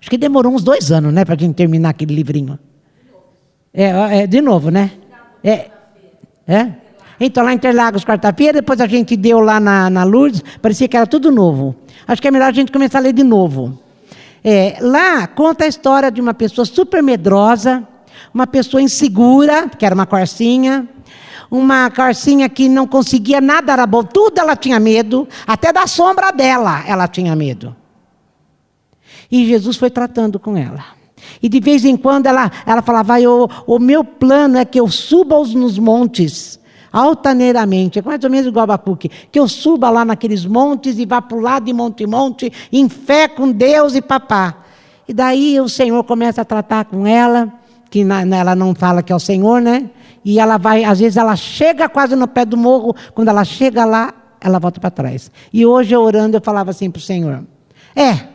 acho 0.00 0.10
que 0.10 0.18
demorou 0.18 0.52
uns 0.52 0.62
dois 0.62 0.92
anos, 0.92 1.14
né, 1.14 1.24
para 1.24 1.34
a 1.34 1.38
gente 1.38 1.54
terminar 1.54 1.90
aquele 1.90 2.14
livrinho. 2.14 2.58
É, 3.72 4.20
é, 4.20 4.26
de 4.26 4.40
novo, 4.40 4.70
né? 4.70 4.92
É. 5.42 5.70
É? 6.46 6.72
Então, 7.20 7.44
lá 7.44 7.52
em 7.52 7.56
Interlagos, 7.56 8.02
quarta-feira, 8.02 8.54
depois 8.54 8.80
a 8.80 8.86
gente 8.86 9.14
deu 9.14 9.40
lá 9.40 9.60
na, 9.60 9.90
na 9.90 10.04
Lourdes, 10.04 10.42
parecia 10.62 10.88
que 10.88 10.96
era 10.96 11.06
tudo 11.06 11.30
novo. 11.30 11.76
Acho 12.08 12.22
que 12.22 12.26
é 12.26 12.30
melhor 12.30 12.48
a 12.48 12.52
gente 12.52 12.72
começar 12.72 12.98
a 12.98 13.02
ler 13.02 13.12
de 13.12 13.22
novo. 13.22 13.78
É, 14.42 14.78
lá 14.80 15.26
conta 15.26 15.64
a 15.64 15.68
história 15.68 16.10
de 16.10 16.18
uma 16.18 16.32
pessoa 16.32 16.64
super 16.64 17.02
medrosa, 17.02 17.86
uma 18.32 18.46
pessoa 18.46 18.80
insegura, 18.80 19.68
que 19.68 19.84
era 19.84 19.94
uma 19.94 20.06
corcinha, 20.06 20.88
uma 21.50 21.90
corcinha 21.90 22.48
que 22.48 22.68
não 22.68 22.86
conseguia 22.86 23.40
nada, 23.40 23.72
era 23.72 23.86
bom, 23.86 24.02
tudo 24.02 24.38
ela 24.38 24.56
tinha 24.56 24.80
medo, 24.80 25.28
até 25.46 25.72
da 25.72 25.86
sombra 25.86 26.30
dela 26.30 26.82
ela 26.86 27.06
tinha 27.08 27.36
medo. 27.36 27.76
E 29.30 29.46
Jesus 29.46 29.76
foi 29.76 29.90
tratando 29.90 30.38
com 30.38 30.56
ela. 30.56 30.84
E 31.42 31.48
de 31.48 31.60
vez 31.60 31.84
em 31.84 31.96
quando 31.96 32.26
ela, 32.26 32.50
ela 32.64 32.80
falava, 32.80 33.20
o, 33.20 33.48
o 33.66 33.78
meu 33.78 34.02
plano 34.02 34.56
é 34.56 34.64
que 34.64 34.80
eu 34.80 34.88
suba 34.88 35.36
nos 35.38 35.78
montes, 35.78 36.59
altaneiramente, 36.92 37.98
é 37.98 38.02
mais 38.02 38.22
ou 38.24 38.30
menos 38.30 38.46
igual 38.46 38.62
a 38.62 38.64
Abacuque, 38.64 39.10
que 39.30 39.38
eu 39.38 39.46
suba 39.48 39.90
lá 39.90 40.04
naqueles 40.04 40.44
montes 40.44 40.98
e 40.98 41.06
vá 41.06 41.22
o 41.32 41.40
lado 41.40 41.66
de 41.66 41.72
monte 41.72 42.04
em 42.04 42.06
monte, 42.06 42.52
em 42.72 42.88
fé 42.88 43.28
com 43.28 43.50
Deus 43.50 43.94
e 43.94 44.02
papá. 44.02 44.64
E 45.08 45.14
daí 45.14 45.60
o 45.60 45.68
Senhor 45.68 46.02
começa 46.04 46.42
a 46.42 46.44
tratar 46.44 46.84
com 46.84 47.06
ela, 47.06 47.52
que 47.90 48.04
na, 48.04 48.22
ela 48.22 48.54
não 48.54 48.74
fala 48.74 49.02
que 49.02 49.12
é 49.12 49.16
o 49.16 49.20
Senhor, 49.20 49.60
né? 49.60 49.90
E 50.24 50.38
ela 50.38 50.58
vai, 50.58 50.84
às 50.84 51.00
vezes 51.00 51.16
ela 51.16 51.34
chega 51.34 51.88
quase 51.88 52.14
no 52.14 52.28
pé 52.28 52.44
do 52.44 52.56
morro, 52.56 52.94
quando 53.14 53.28
ela 53.28 53.44
chega 53.44 53.84
lá, 53.84 54.14
ela 54.40 54.58
volta 54.58 54.80
para 54.80 54.90
trás. 54.90 55.30
E 55.52 55.66
hoje 55.66 55.94
eu 55.94 56.00
orando, 56.00 56.36
eu 56.36 56.40
falava 56.40 56.70
assim 56.70 56.90
para 56.90 57.00
o 57.00 57.02
Senhor: 57.02 57.44
É, 57.94 58.28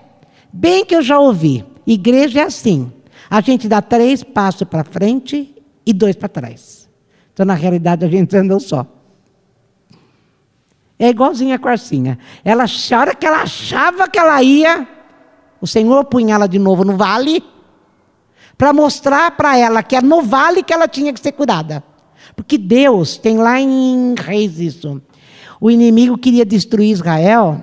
bem 0.52 0.86
que 0.86 0.96
eu 0.96 1.02
já 1.02 1.20
ouvi, 1.20 1.66
igreja 1.86 2.42
é 2.42 2.44
assim. 2.44 2.92
A 3.30 3.42
gente 3.42 3.68
dá 3.68 3.82
três 3.82 4.24
passos 4.24 4.68
para 4.68 4.84
frente 4.84 5.56
e 5.86 5.94
dois 5.94 6.16
para 6.16 6.30
trás. 6.30 6.85
Então, 7.36 7.46
na 7.46 7.54
realidade, 7.54 8.06
a 8.06 8.08
gente 8.08 8.34
anda 8.38 8.58
só. 8.62 8.88
É 10.98 11.10
igualzinho 11.10 11.54
a 11.54 11.60
Corcinha. 11.60 12.18
Ela, 12.46 12.64
a 12.64 12.98
hora 12.98 13.14
que 13.14 13.26
ela 13.28 13.42
achava 13.42 14.08
que 14.08 14.18
ela 14.18 14.42
ia, 14.42 14.88
o 15.60 15.68
Senhor 15.68 16.06
punha 16.06 16.36
ela 16.36 16.48
de 16.48 16.58
novo 16.58 16.86
no 16.86 16.96
vale 16.96 17.44
para 18.58 18.72
mostrar 18.72 19.32
para 19.32 19.58
ela 19.58 19.84
que 19.84 19.98
é 19.98 20.02
no 20.02 20.22
vale 20.22 20.64
que 20.64 20.74
ela 20.74 20.88
tinha 20.88 21.12
que 21.12 21.20
ser 21.20 21.34
curada. 21.34 21.84
Porque 22.38 22.58
Deus, 22.58 23.18
tem 23.18 23.38
lá 23.38 23.60
em 23.60 24.16
Reis 24.18 24.58
isso. 24.58 25.02
O 25.60 25.70
inimigo 25.70 26.18
queria 26.18 26.46
destruir 26.46 26.92
Israel 26.92 27.62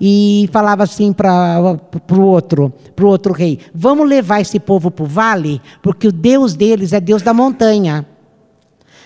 e 0.00 0.50
falava 0.50 0.82
assim 0.82 1.12
para 1.12 1.60
o 2.10 2.22
outro, 2.22 2.72
para 2.96 3.04
o 3.04 3.08
outro 3.08 3.32
rei: 3.32 3.60
Vamos 3.72 4.08
levar 4.08 4.40
esse 4.40 4.58
povo 4.58 4.90
para 4.90 5.04
o 5.04 5.06
vale, 5.06 5.62
porque 5.80 6.08
o 6.08 6.12
Deus 6.12 6.54
deles 6.54 6.92
é 6.92 7.00
Deus 7.00 7.22
da 7.22 7.32
montanha. 7.32 8.04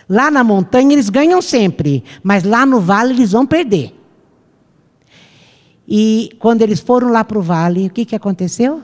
Lá 0.08 0.30
na 0.30 0.44
montanha 0.44 0.92
eles 0.92 1.08
ganham 1.08 1.42
sempre, 1.42 2.04
mas 2.22 2.44
lá 2.44 2.64
no 2.64 2.80
vale 2.80 3.12
eles 3.12 3.32
vão 3.32 3.44
perder. 3.44 3.94
E 5.88 6.30
quando 6.38 6.62
eles 6.62 6.80
foram 6.80 7.10
lá 7.10 7.25
para 7.25 7.38
o 7.38 7.42
vale, 7.42 7.86
o 7.86 7.90
que, 7.90 8.04
que 8.04 8.16
aconteceu? 8.16 8.82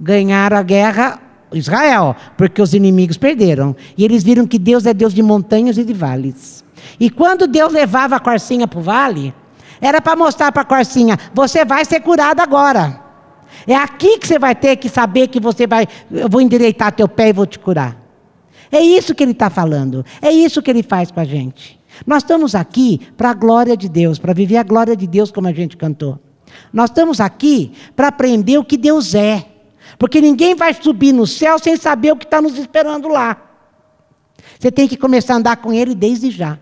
Ganharam 0.00 0.56
a 0.56 0.62
guerra 0.62 1.20
Israel, 1.52 2.14
porque 2.36 2.60
os 2.60 2.74
inimigos 2.74 3.16
perderam. 3.16 3.74
E 3.96 4.04
eles 4.04 4.22
viram 4.22 4.46
que 4.46 4.58
Deus 4.58 4.86
é 4.86 4.94
Deus 4.94 5.14
de 5.14 5.22
montanhas 5.22 5.78
e 5.78 5.84
de 5.84 5.92
vales. 5.92 6.64
E 6.98 7.10
quando 7.10 7.46
Deus 7.46 7.72
levava 7.72 8.16
a 8.16 8.20
corcinha 8.20 8.66
para 8.66 8.78
o 8.78 8.82
vale, 8.82 9.34
era 9.80 10.00
para 10.00 10.16
mostrar 10.16 10.52
para 10.52 10.62
a 10.62 10.66
corcinha: 10.66 11.18
você 11.34 11.64
vai 11.64 11.84
ser 11.84 12.00
curado 12.00 12.40
agora. 12.40 13.00
É 13.66 13.74
aqui 13.74 14.18
que 14.18 14.26
você 14.26 14.38
vai 14.38 14.54
ter 14.54 14.76
que 14.76 14.88
saber 14.88 15.28
que 15.28 15.40
você 15.40 15.66
vai. 15.66 15.88
Eu 16.10 16.28
vou 16.28 16.40
endireitar 16.40 16.92
teu 16.92 17.08
pé 17.08 17.28
e 17.28 17.32
vou 17.32 17.46
te 17.46 17.58
curar. 17.58 18.05
É 18.70 18.80
isso 18.80 19.14
que 19.14 19.22
ele 19.22 19.32
está 19.32 19.50
falando. 19.50 20.04
É 20.20 20.30
isso 20.30 20.62
que 20.62 20.70
ele 20.70 20.82
faz 20.82 21.10
com 21.10 21.20
a 21.20 21.24
gente. 21.24 21.78
Nós 22.06 22.22
estamos 22.22 22.54
aqui 22.54 23.00
para 23.16 23.30
a 23.30 23.34
glória 23.34 23.76
de 23.76 23.88
Deus, 23.88 24.18
para 24.18 24.32
viver 24.32 24.56
a 24.56 24.62
glória 24.62 24.96
de 24.96 25.06
Deus 25.06 25.30
como 25.30 25.48
a 25.48 25.52
gente 25.52 25.76
cantou. 25.76 26.18
Nós 26.72 26.90
estamos 26.90 27.20
aqui 27.20 27.72
para 27.94 28.08
aprender 28.08 28.58
o 28.58 28.64
que 28.64 28.76
Deus 28.76 29.14
é. 29.14 29.46
Porque 29.98 30.20
ninguém 30.20 30.54
vai 30.54 30.74
subir 30.74 31.12
no 31.12 31.26
céu 31.26 31.58
sem 31.58 31.76
saber 31.76 32.12
o 32.12 32.16
que 32.16 32.24
está 32.24 32.42
nos 32.42 32.58
esperando 32.58 33.08
lá. 33.08 33.42
Você 34.58 34.70
tem 34.70 34.88
que 34.88 34.96
começar 34.96 35.34
a 35.34 35.36
andar 35.36 35.56
com 35.56 35.72
Ele 35.72 35.94
desde 35.94 36.30
já. 36.30 36.58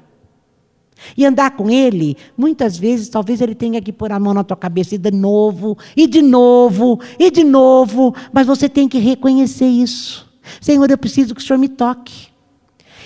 E 1.16 1.26
andar 1.26 1.50
com 1.52 1.68
Ele, 1.68 2.16
muitas 2.37 2.78
vezes, 2.78 3.08
talvez 3.08 3.40
Ele 3.40 3.54
tenha 3.54 3.80
que 3.80 3.92
pôr 3.92 4.12
a 4.12 4.18
mão 4.18 4.32
na 4.32 4.44
tua 4.44 4.56
cabeça 4.56 4.94
e 4.94 4.99
de 4.99 5.11
novo, 5.11 5.76
e 5.96 6.06
de 6.06 6.23
novo, 6.23 7.00
e 7.18 7.30
de 7.30 7.44
novo. 7.44 8.14
Mas 8.32 8.46
você 8.46 8.68
tem 8.68 8.88
que 8.88 8.99
reconhecer 8.99 9.66
isso. 9.66 10.24
Senhor, 10.60 10.90
eu 10.90 10.98
preciso 10.98 11.34
que 11.34 11.40
o 11.40 11.44
Senhor 11.44 11.58
me 11.58 11.68
toque. 11.68 12.34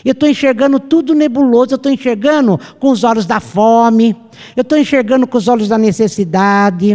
Eu 0.05 0.13
estou 0.13 0.29
enxergando 0.29 0.79
tudo 0.79 1.15
nebuloso, 1.15 1.73
eu 1.73 1.77
estou 1.77 1.91
enxergando 1.91 2.59
com 2.79 2.91
os 2.91 3.03
olhos 3.05 3.27
da 3.27 3.41
fome, 3.41 4.17
eu 4.57 4.63
estou 4.63 4.79
enxergando 4.79 5.27
com 5.27 5.37
os 5.37 5.49
olhos 5.49 5.69
da 5.69 5.77
necessidade, 5.77 6.91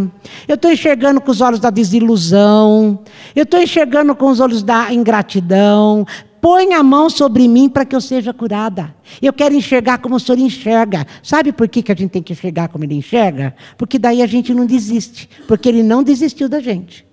eu 0.47 0.55
estou 0.55 0.71
enxergando 0.71 1.19
com 1.19 1.31
os 1.31 1.41
olhos 1.41 1.59
da 1.59 1.69
desilusão, 1.69 3.00
eu 3.35 3.43
estou 3.43 3.62
enxergando 3.62 4.15
com 4.15 4.29
os 4.29 4.39
olhos 4.39 4.63
da 4.63 4.93
ingratidão. 4.93 6.05
Põe 6.39 6.73
a 6.73 6.83
mão 6.83 7.09
sobre 7.09 7.47
mim 7.47 7.69
para 7.69 7.85
que 7.85 7.95
eu 7.95 8.01
seja 8.01 8.33
curada. 8.33 8.93
Eu 9.21 9.31
quero 9.31 9.55
enxergar 9.55 10.00
como 10.00 10.15
o 10.15 10.19
Senhor 10.19 10.38
enxerga. 10.38 11.07
Sabe 11.21 11.53
por 11.53 11.69
que, 11.69 11.81
que 11.81 11.89
a 11.89 11.95
gente 11.95 12.12
tem 12.12 12.21
que 12.21 12.33
enxergar 12.33 12.67
como 12.67 12.83
Ele 12.83 12.95
enxerga? 12.95 13.55
Porque 13.77 13.97
daí 13.97 14.21
a 14.21 14.27
gente 14.27 14.53
não 14.53 14.65
desiste, 14.65 15.29
porque 15.47 15.69
Ele 15.69 15.81
não 15.81 16.03
desistiu 16.03 16.50
da 16.50 16.59
gente. 16.59 17.05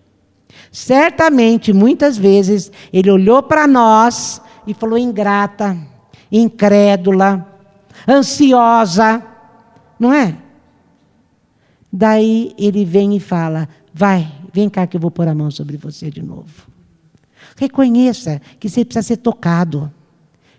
Certamente, 0.71 1.73
muitas 1.73 2.17
vezes, 2.17 2.71
Ele 2.93 3.11
olhou 3.11 3.43
para 3.43 3.67
nós 3.67 4.41
e 4.67 4.75
falou 4.75 4.99
ingrata, 4.99 5.77
incrédula, 6.31 7.47
ansiosa, 8.09 9.23
não 9.99 10.13
é? 10.13 10.37
Daí 11.93 12.55
ele 12.57 12.85
vem 12.85 13.17
e 13.17 13.21
fala: 13.21 13.69
Vai, 13.93 14.31
vem 14.53 14.69
cá 14.69 14.87
que 14.87 14.97
eu 14.97 15.01
vou 15.01 15.11
pôr 15.11 15.27
a 15.27 15.35
mão 15.35 15.51
sobre 15.51 15.77
você 15.77 16.11
de 16.11 16.23
novo. 16.23 16.69
Reconheça 17.57 18.41
que 18.59 18.69
você 18.69 18.85
precisa 18.85 19.07
ser 19.07 19.17
tocado. 19.17 19.93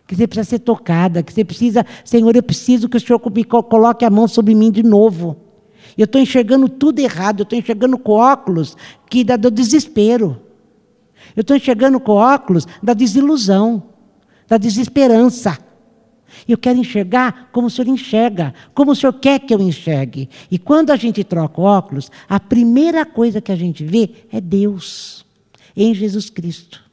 Que 0.05 0.15
você 0.15 0.27
precisa 0.27 0.49
ser 0.49 0.59
tocada, 0.59 1.23
que 1.23 1.31
você 1.31 1.45
precisa, 1.45 1.85
Senhor, 2.03 2.35
eu 2.35 2.43
preciso 2.43 2.89
que 2.89 2.97
o 2.97 2.99
Senhor 2.99 3.17
coloque 3.17 4.03
a 4.03 4.09
mão 4.09 4.27
sobre 4.27 4.53
mim 4.53 4.69
de 4.69 4.83
novo. 4.83 5.37
Eu 5.97 6.05
estou 6.05 6.21
enxergando 6.21 6.67
tudo 6.69 6.99
errado, 6.99 7.41
eu 7.41 7.43
estou 7.43 7.57
enxergando 7.57 7.97
com 7.97 8.13
óculos 8.13 8.75
que 9.09 9.23
dá 9.23 9.35
do 9.35 9.51
desespero. 9.51 10.41
Eu 11.35 11.41
estou 11.41 11.55
enxergando 11.55 11.99
com 11.99 12.13
óculos 12.13 12.67
da 12.81 12.93
desilusão 12.93 13.91
da 14.51 14.57
desesperança. 14.57 15.57
Eu 16.45 16.57
quero 16.57 16.77
enxergar 16.77 17.49
como 17.53 17.67
o 17.67 17.69
Senhor 17.69 17.87
enxerga, 17.87 18.53
como 18.73 18.91
o 18.91 18.95
Senhor 18.95 19.13
quer 19.13 19.39
que 19.39 19.53
eu 19.53 19.61
enxergue. 19.61 20.29
E 20.51 20.59
quando 20.59 20.91
a 20.91 20.97
gente 20.97 21.23
troca 21.23 21.61
óculos, 21.61 22.11
a 22.27 22.37
primeira 22.37 23.05
coisa 23.05 23.39
que 23.39 23.49
a 23.49 23.55
gente 23.55 23.85
vê 23.85 24.11
é 24.29 24.41
Deus, 24.41 25.25
em 25.73 25.95
Jesus 25.95 26.29
Cristo. 26.29 26.83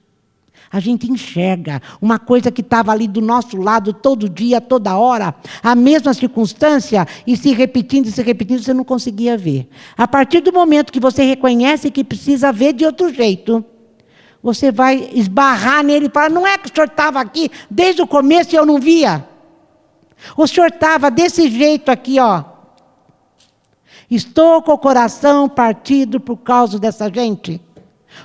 A 0.71 0.81
gente 0.81 1.11
enxerga 1.11 1.81
uma 2.01 2.19
coisa 2.19 2.51
que 2.51 2.61
estava 2.61 2.93
ali 2.93 3.09
do 3.09 3.21
nosso 3.21 3.57
lado 3.57 3.93
todo 3.93 4.29
dia, 4.29 4.61
toda 4.61 4.97
hora, 4.99 5.35
a 5.63 5.75
mesma 5.75 6.13
circunstância, 6.13 7.07
e 7.27 7.37
se 7.37 7.53
repetindo 7.53 8.07
e 8.07 8.13
se 8.13 8.23
repetindo, 8.23 8.63
você 8.63 8.75
não 8.75 8.85
conseguia 8.85 9.37
ver. 9.37 9.69
A 9.97 10.07
partir 10.07 10.41
do 10.41 10.53
momento 10.53 10.93
que 10.93 11.01
você 11.01 11.25
reconhece 11.25 11.91
que 11.91 12.05
precisa 12.05 12.53
ver 12.53 12.75
de 12.75 12.85
outro 12.85 13.13
jeito, 13.13 13.65
você 14.43 14.71
vai 14.71 15.11
esbarrar 15.15 15.83
nele 15.83 16.07
e 16.07 16.11
falar: 16.11 16.31
não 16.31 16.47
é 16.47 16.59
que 16.59 16.71
o 16.71 16.75
senhor 16.75 16.89
estava 16.89 17.21
aqui 17.21 17.51
desde 17.71 18.03
o 18.03 18.07
começo 18.07 18.55
e 18.55 18.59
eu 18.59 18.67
não 18.67 18.79
via? 18.79 19.27
O 20.37 20.47
senhor 20.47 20.69
estava 20.69 21.11
desse 21.11 21.49
jeito 21.49 21.91
aqui, 21.91 22.19
ó. 22.21 22.45
Estou 24.11 24.63
com 24.63 24.73
o 24.73 24.79
coração 24.79 25.49
partido 25.49 26.19
por 26.19 26.39
causa 26.39 26.79
dessa 26.79 27.13
gente. 27.13 27.61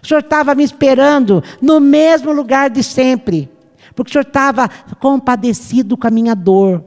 O 0.01 0.07
senhor 0.07 0.21
estava 0.21 0.55
me 0.55 0.63
esperando 0.63 1.43
no 1.61 1.79
mesmo 1.79 2.31
lugar 2.31 2.69
de 2.69 2.83
sempre, 2.83 3.49
porque 3.95 4.09
o 4.09 4.13
senhor 4.13 4.25
estava 4.25 4.69
compadecido 4.99 5.97
com 5.97 6.07
a 6.07 6.11
minha 6.11 6.35
dor. 6.35 6.83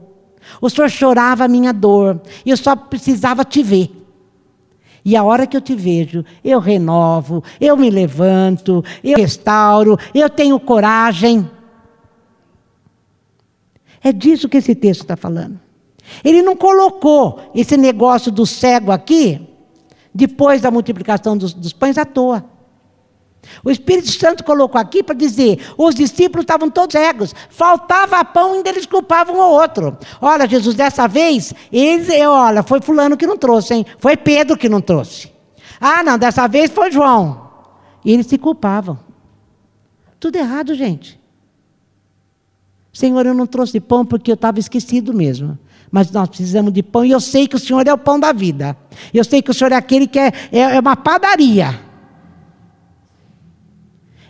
O 0.61 0.69
senhor 0.69 0.89
chorava 0.89 1.45
a 1.45 1.47
minha 1.47 1.73
dor, 1.73 2.21
e 2.45 2.49
eu 2.49 2.57
só 2.57 2.75
precisava 2.75 3.43
te 3.43 3.61
ver. 3.61 3.91
E 5.03 5.15
a 5.15 5.23
hora 5.23 5.47
que 5.47 5.55
eu 5.55 5.61
te 5.61 5.73
vejo, 5.73 6.25
eu 6.43 6.59
renovo, 6.59 7.43
eu 7.61 7.77
me 7.77 7.89
levanto, 7.89 8.83
eu 9.03 9.17
restauro, 9.17 9.97
eu 10.13 10.29
tenho 10.29 10.59
coragem. 10.59 11.49
É 14.03 14.11
disso 14.11 14.49
que 14.49 14.57
esse 14.57 14.75
texto 14.75 15.01
está 15.01 15.15
falando. 15.15 15.59
Ele 16.23 16.41
não 16.41 16.55
colocou 16.55 17.51
esse 17.53 17.77
negócio 17.77 18.31
do 18.31 18.45
cego 18.45 18.91
aqui, 18.91 19.47
depois 20.13 20.61
da 20.61 20.71
multiplicação 20.71 21.37
dos, 21.37 21.53
dos 21.53 21.73
pães, 21.73 21.97
à 21.97 22.05
toa. 22.05 22.56
O 23.63 23.71
Espírito 23.71 24.11
Santo 24.11 24.43
colocou 24.43 24.79
aqui 24.79 25.01
para 25.01 25.15
dizer: 25.15 25.59
os 25.77 25.95
discípulos 25.95 26.43
estavam 26.43 26.69
todos 26.69 26.93
cegos, 26.93 27.33
faltava 27.49 28.23
pão 28.25 28.53
e 28.53 28.57
ainda 28.57 28.69
eles 28.69 28.85
culpavam 28.85 29.37
um 29.37 29.41
ao 29.41 29.51
outro. 29.51 29.97
Olha, 30.21 30.47
Jesus, 30.47 30.75
dessa 30.75 31.07
vez, 31.07 31.53
eles, 31.71 32.09
olha, 32.25 32.63
foi 32.63 32.81
Fulano 32.81 33.17
que 33.17 33.27
não 33.27 33.37
trouxe, 33.37 33.73
hein? 33.73 33.85
Foi 33.99 34.17
Pedro 34.17 34.57
que 34.57 34.69
não 34.69 34.81
trouxe. 34.81 35.31
Ah, 35.79 36.03
não, 36.03 36.17
dessa 36.17 36.47
vez 36.47 36.71
foi 36.71 36.91
João. 36.91 37.47
E 38.03 38.11
eles 38.11 38.27
se 38.27 38.37
culpavam. 38.37 38.97
Tudo 40.19 40.35
errado, 40.35 40.73
gente. 40.73 41.19
Senhor, 42.91 43.25
eu 43.25 43.33
não 43.33 43.45
trouxe 43.45 43.79
pão 43.79 44.03
porque 44.03 44.31
eu 44.31 44.35
estava 44.35 44.59
esquecido 44.59 45.13
mesmo. 45.13 45.57
Mas 45.91 46.11
nós 46.11 46.27
precisamos 46.29 46.73
de 46.73 46.81
pão 46.81 47.05
e 47.05 47.11
eu 47.11 47.19
sei 47.19 47.47
que 47.47 47.55
o 47.55 47.59
Senhor 47.59 47.87
é 47.87 47.93
o 47.93 47.97
pão 47.97 48.19
da 48.19 48.33
vida. 48.33 48.75
Eu 49.13 49.23
sei 49.23 49.41
que 49.41 49.51
o 49.51 49.53
Senhor 49.53 49.71
é 49.71 49.75
aquele 49.75 50.07
que 50.07 50.17
é, 50.17 50.33
é, 50.51 50.59
é 50.59 50.79
uma 50.79 50.95
padaria. 50.95 51.86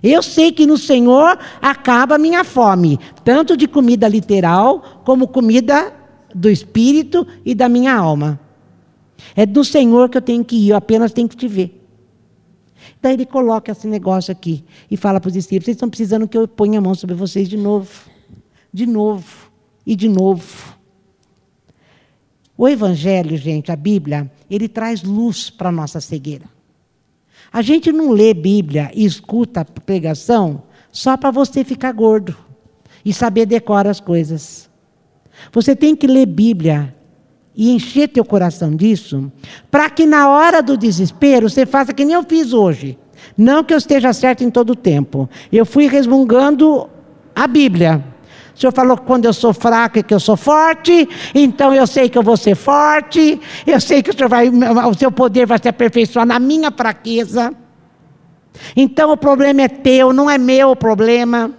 Eu 0.10 0.24
sei 0.24 0.52
que 0.52 0.66
no 0.66 0.78
Senhor 0.78 1.38
acaba 1.62 2.16
a 2.16 2.18
minha 2.18 2.44
fome, 2.44 3.00
tanto 3.24 3.58
de 3.58 3.68
comida 3.68 4.08
literal, 4.08 5.02
como 5.04 5.28
comida 5.28 5.94
do 6.34 6.50
espírito 6.50 7.26
e 7.44 7.54
da 7.54 7.68
minha 7.68 7.94
alma. 7.96 8.40
É 9.36 9.46
do 9.46 9.64
Senhor 9.66 10.10
que 10.10 10.18
eu 10.18 10.22
tenho 10.22 10.46
que 10.46 10.56
ir, 10.56 10.70
eu 10.70 10.78
apenas 10.78 11.12
tenho 11.12 11.28
que 11.28 11.36
te 11.36 11.48
ver. 11.48 11.74
Daí 13.02 13.14
ele 13.14 13.26
coloca 13.26 13.72
esse 13.72 13.88
negócio 13.88 14.32
aqui 14.32 14.64
e 14.90 14.96
fala 14.96 15.20
para 15.20 15.28
os 15.28 15.34
discípulos: 15.34 15.66
vocês 15.66 15.76
estão 15.76 15.90
precisando 15.90 16.28
que 16.28 16.38
eu 16.38 16.48
ponha 16.48 16.80
a 16.80 16.82
mão 16.82 16.96
sobre 16.96 17.16
vocês 17.16 17.50
de 17.50 17.58
novo, 17.58 18.10
de 18.72 18.86
novo 18.86 19.52
e 19.86 19.96
de 19.96 20.08
novo. 20.08 20.78
O 22.58 22.68
Evangelho, 22.68 23.38
gente, 23.38 23.72
a 23.72 23.76
Bíblia, 23.76 24.32
ele 24.50 24.68
traz 24.68 25.04
luz 25.04 25.50
para 25.50 25.70
a 25.70 25.72
nossa 25.72 26.02
cegueira. 26.02 26.57
A 27.51 27.62
gente 27.62 27.92
não 27.92 28.12
lê 28.12 28.34
Bíblia 28.34 28.92
e 28.94 29.06
escuta 29.06 29.66
pregação 29.66 30.63
só 30.92 31.16
para 31.16 31.32
você 31.32 31.63
ficar 31.63 31.92
gordo 31.92 32.36
e 33.04 33.13
saber 33.13 33.46
decorar 33.46 33.89
as 33.89 34.00
coisas. 34.00 34.70
Você 35.51 35.75
tem 35.75 35.96
que 35.96 36.08
ler 36.08 36.25
Bíblia 36.25 36.94
e 37.56 37.72
encher 37.72 38.10
teu 38.10 38.24
coração 38.24 38.75
disso, 38.75 39.32
para 39.72 39.89
que 39.89 40.06
na 40.06 40.30
hora 40.30 40.62
do 40.62 40.78
desespero 40.78 41.50
você 41.50 41.65
faça 41.65 41.93
que 41.93 42.06
nem 42.06 42.13
eu 42.15 42.24
fiz 42.24 42.54
hoje. 42.54 42.98
Não 43.36 43.63
que 43.63 43.74
eu 43.74 43.78
esteja 43.78 44.13
certo 44.13 44.43
em 44.43 44.52
todo 44.52 44.72
o 44.72 44.76
tempo. 44.76 45.30
Eu 45.52 45.65
fui 45.65 45.88
resmungando 45.88 46.88
a 47.36 47.48
Bíblia. 47.48 48.04
O 48.58 48.60
Senhor 48.60 48.72
falou 48.72 48.98
que 48.98 49.04
quando 49.04 49.26
eu 49.26 49.34
sou 49.34 49.54
fraco 49.54 50.00
é 50.00 50.04
que 50.04 50.12
eu 50.12 50.20
sou 50.20 50.36
forte, 50.36 51.08
então 51.36 51.76
eu 51.76 51.86
sei 51.86 52.10
que 52.10 52.17
eu 52.17 52.24
vou 52.24 52.36
ser 52.36 52.56
forte, 52.56 53.39
eu 53.67 53.80
sei 53.80 54.02
que 54.02 54.10
o, 54.10 54.17
senhor 54.17 54.28
vai, 54.28 54.50
o 54.50 54.93
seu 54.96 55.12
poder 55.12 55.46
vai 55.46 55.60
se 55.62 55.70
aperfeiçoar 55.70 56.26
na 56.26 56.39
minha 56.39 56.72
fraqueza. 56.72 57.54
Então 58.76 59.12
o 59.12 59.17
problema 59.17 59.62
é 59.62 59.67
teu, 59.67 60.12
não 60.12 60.28
é 60.28 60.39
meu 60.39 60.72
o 60.72 60.76
problema. 60.76 61.52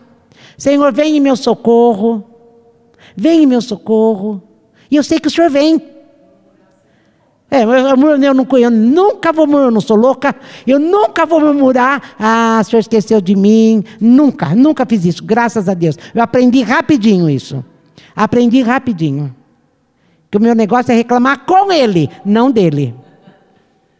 Senhor, 0.56 0.92
vem 0.92 1.16
em 1.16 1.20
meu 1.20 1.36
socorro. 1.36 2.24
Vem 3.16 3.44
em 3.44 3.46
meu 3.46 3.60
socorro. 3.62 4.42
E 4.90 4.96
eu 4.96 5.04
sei 5.04 5.20
que 5.20 5.28
o 5.28 5.30
Senhor 5.30 5.50
vem. 5.50 5.80
É, 7.50 7.62
eu, 7.62 7.96
não, 7.96 8.58
eu 8.58 8.70
nunca 8.70 9.32
vou 9.32 9.46
murmurar, 9.46 9.68
eu 9.68 9.70
não 9.70 9.80
sou 9.80 9.96
louca, 9.96 10.36
eu 10.66 10.78
nunca 10.78 11.24
vou 11.24 11.40
murmurar, 11.40 12.14
ah, 12.18 12.58
o 12.60 12.64
senhor 12.64 12.80
esqueceu 12.80 13.22
de 13.22 13.34
mim, 13.34 13.82
nunca, 13.98 14.54
nunca 14.54 14.84
fiz 14.84 15.06
isso, 15.06 15.24
graças 15.24 15.66
a 15.66 15.72
Deus. 15.72 15.96
Eu 16.14 16.22
aprendi 16.22 16.62
rapidinho 16.62 17.28
isso, 17.28 17.64
aprendi 18.14 18.60
rapidinho. 18.60 19.34
Que 20.30 20.36
o 20.36 20.40
meu 20.40 20.54
negócio 20.54 20.92
é 20.92 20.94
reclamar 20.94 21.46
com 21.46 21.72
ele, 21.72 22.10
não 22.22 22.50
dele. 22.50 22.94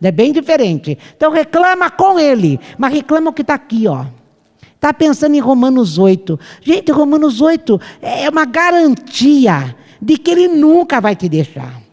É 0.00 0.12
bem 0.12 0.30
diferente. 0.30 0.98
Então 1.16 1.32
reclama 1.32 1.90
com 1.90 2.18
ele, 2.18 2.61
mas 2.76 2.92
reclama 2.92 3.30
o 3.30 3.32
que 3.32 3.40
está 3.40 3.54
aqui, 3.54 3.88
ó. 3.88 4.04
Está 4.74 4.92
pensando 4.92 5.34
em 5.34 5.40
Romanos 5.40 5.98
8. 5.98 6.38
Gente, 6.61 6.92
Romanos 6.92 7.40
8 7.40 7.80
é 8.00 8.28
uma 8.28 8.44
garantia 8.44 9.74
de 10.00 10.18
que 10.18 10.30
ele 10.30 10.48
nunca 10.48 11.00
vai 11.00 11.16
te 11.16 11.28
deixar. 11.28 11.88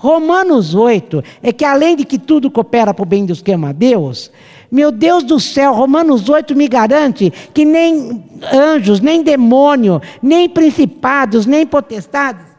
Romanos 0.00 0.74
8 0.74 1.22
é 1.42 1.52
que 1.52 1.62
além 1.62 1.94
de 1.94 2.06
que 2.06 2.18
tudo 2.18 2.50
coopera 2.50 2.94
para 2.94 3.02
o 3.02 3.06
bem 3.06 3.26
dos 3.26 3.42
que 3.42 3.52
amam 3.52 3.68
a 3.68 3.72
Deus, 3.72 4.32
meu 4.72 4.90
Deus 4.90 5.22
do 5.22 5.38
céu, 5.38 5.74
Romanos 5.74 6.26
8 6.26 6.56
me 6.56 6.66
garante 6.66 7.30
que 7.52 7.66
nem 7.66 8.24
anjos, 8.50 9.00
nem 9.00 9.22
demônio, 9.22 10.00
nem 10.22 10.48
principados, 10.48 11.44
nem 11.44 11.66
potestades 11.66 12.50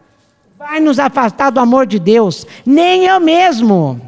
vai 0.56 0.80
nos 0.80 1.00
afastar 1.00 1.50
do 1.50 1.60
amor 1.60 1.88
de 1.88 1.98
Deus, 1.98 2.46
nem 2.64 3.06
eu 3.06 3.20
mesmo. 3.20 4.00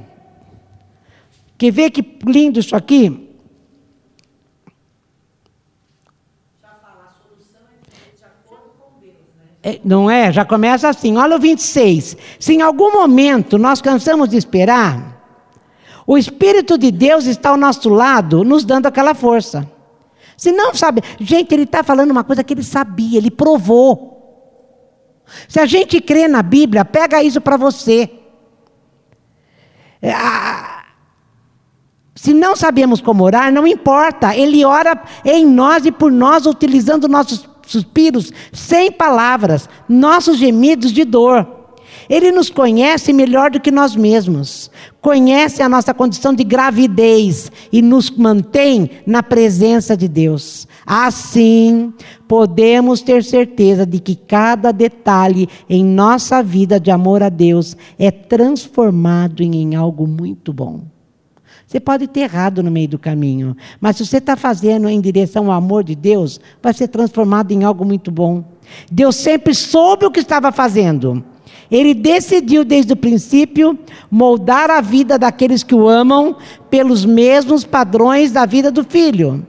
Quer 1.57 1.71
ver 1.71 1.89
que 1.89 2.05
lindo 2.27 2.59
isso 2.59 2.75
aqui? 2.75 3.33
É, 6.61 6.67
não 9.83 10.09
é? 10.09 10.31
Já 10.31 10.43
começa 10.43 10.89
assim. 10.89 11.17
Olha 11.17 11.35
o 11.35 11.39
26. 11.39 12.17
Se 12.39 12.53
em 12.53 12.61
algum 12.61 12.91
momento 12.91 13.57
nós 13.57 13.81
cansamos 13.81 14.29
de 14.29 14.37
esperar, 14.37 15.13
o 16.05 16.17
Espírito 16.17 16.77
de 16.77 16.91
Deus 16.91 17.25
está 17.25 17.49
ao 17.49 17.57
nosso 17.57 17.89
lado, 17.89 18.43
nos 18.43 18.65
dando 18.65 18.87
aquela 18.87 19.13
força. 19.13 19.69
Se 20.35 20.51
não 20.51 20.73
sabe, 20.73 21.01
gente, 21.19 21.53
ele 21.53 21.63
está 21.63 21.83
falando 21.83 22.11
uma 22.11 22.23
coisa 22.23 22.43
que 22.43 22.53
ele 22.53 22.63
sabia, 22.63 23.17
ele 23.17 23.31
provou. 23.31 24.11
Se 25.47 25.59
a 25.59 25.65
gente 25.65 26.01
crê 26.01 26.27
na 26.27 26.43
Bíblia, 26.43 26.83
pega 26.83 27.23
isso 27.23 27.39
para 27.39 27.55
você. 27.55 28.09
É, 30.01 30.13
se 32.15 32.33
não 32.33 32.55
sabemos 32.55 32.99
como 32.99 33.23
orar, 33.23 33.51
não 33.51 33.65
importa, 33.65 34.35
ele 34.35 34.63
ora 34.65 35.01
em 35.23 35.45
nós 35.45 35.85
e 35.85 35.91
por 35.91 36.11
nós, 36.11 36.45
utilizando 36.45 37.07
nossos 37.07 37.49
suspiros 37.65 38.31
sem 38.51 38.91
palavras, 38.91 39.69
nossos 39.87 40.37
gemidos 40.37 40.91
de 40.91 41.03
dor. 41.03 41.47
Ele 42.09 42.31
nos 42.31 42.49
conhece 42.49 43.13
melhor 43.13 43.51
do 43.51 43.59
que 43.59 43.71
nós 43.71 43.95
mesmos, 43.95 44.69
conhece 45.01 45.61
a 45.61 45.69
nossa 45.69 45.93
condição 45.93 46.33
de 46.33 46.43
gravidez 46.43 47.51
e 47.71 47.81
nos 47.81 48.09
mantém 48.09 48.89
na 49.05 49.23
presença 49.23 49.95
de 49.95 50.07
Deus. 50.07 50.67
Assim, 50.85 51.93
podemos 52.27 53.01
ter 53.01 53.23
certeza 53.23 53.85
de 53.85 53.99
que 53.99 54.15
cada 54.15 54.71
detalhe 54.71 55.47
em 55.69 55.83
nossa 55.83 56.43
vida 56.43 56.79
de 56.79 56.91
amor 56.91 57.23
a 57.23 57.29
Deus 57.29 57.77
é 57.97 58.11
transformado 58.11 59.41
em 59.41 59.75
algo 59.75 60.05
muito 60.05 60.51
bom. 60.51 60.92
Você 61.73 61.79
pode 61.79 62.05
ter 62.05 62.19
errado 62.19 62.61
no 62.61 62.69
meio 62.69 62.87
do 62.87 62.99
caminho, 62.99 63.57
mas 63.81 63.97
se 63.97 64.05
você 64.05 64.17
está 64.17 64.35
fazendo 64.35 64.87
em 64.87 65.01
direção 65.01 65.51
ao 65.51 65.57
amor 65.57 65.83
de 65.83 65.95
Deus, 65.95 66.39
vai 66.61 66.71
ser 66.71 66.87
transformado 66.87 67.51
em 67.51 67.63
algo 67.63 67.83
muito 67.83 68.11
bom. 68.11 68.43
Deus 68.91 69.15
sempre 69.15 69.55
soube 69.55 70.05
o 70.05 70.11
que 70.11 70.19
estava 70.19 70.51
fazendo. 70.51 71.25
Ele 71.71 71.95
decidiu 71.95 72.63
desde 72.63 72.93
o 72.93 72.95
princípio 72.95 73.75
moldar 74.11 74.69
a 74.69 74.81
vida 74.81 75.17
daqueles 75.17 75.63
que 75.63 75.73
o 75.73 75.89
amam 75.89 76.35
pelos 76.69 77.05
mesmos 77.05 77.63
padrões 77.63 78.31
da 78.31 78.45
vida 78.45 78.69
do 78.69 78.83
filho. 78.83 79.43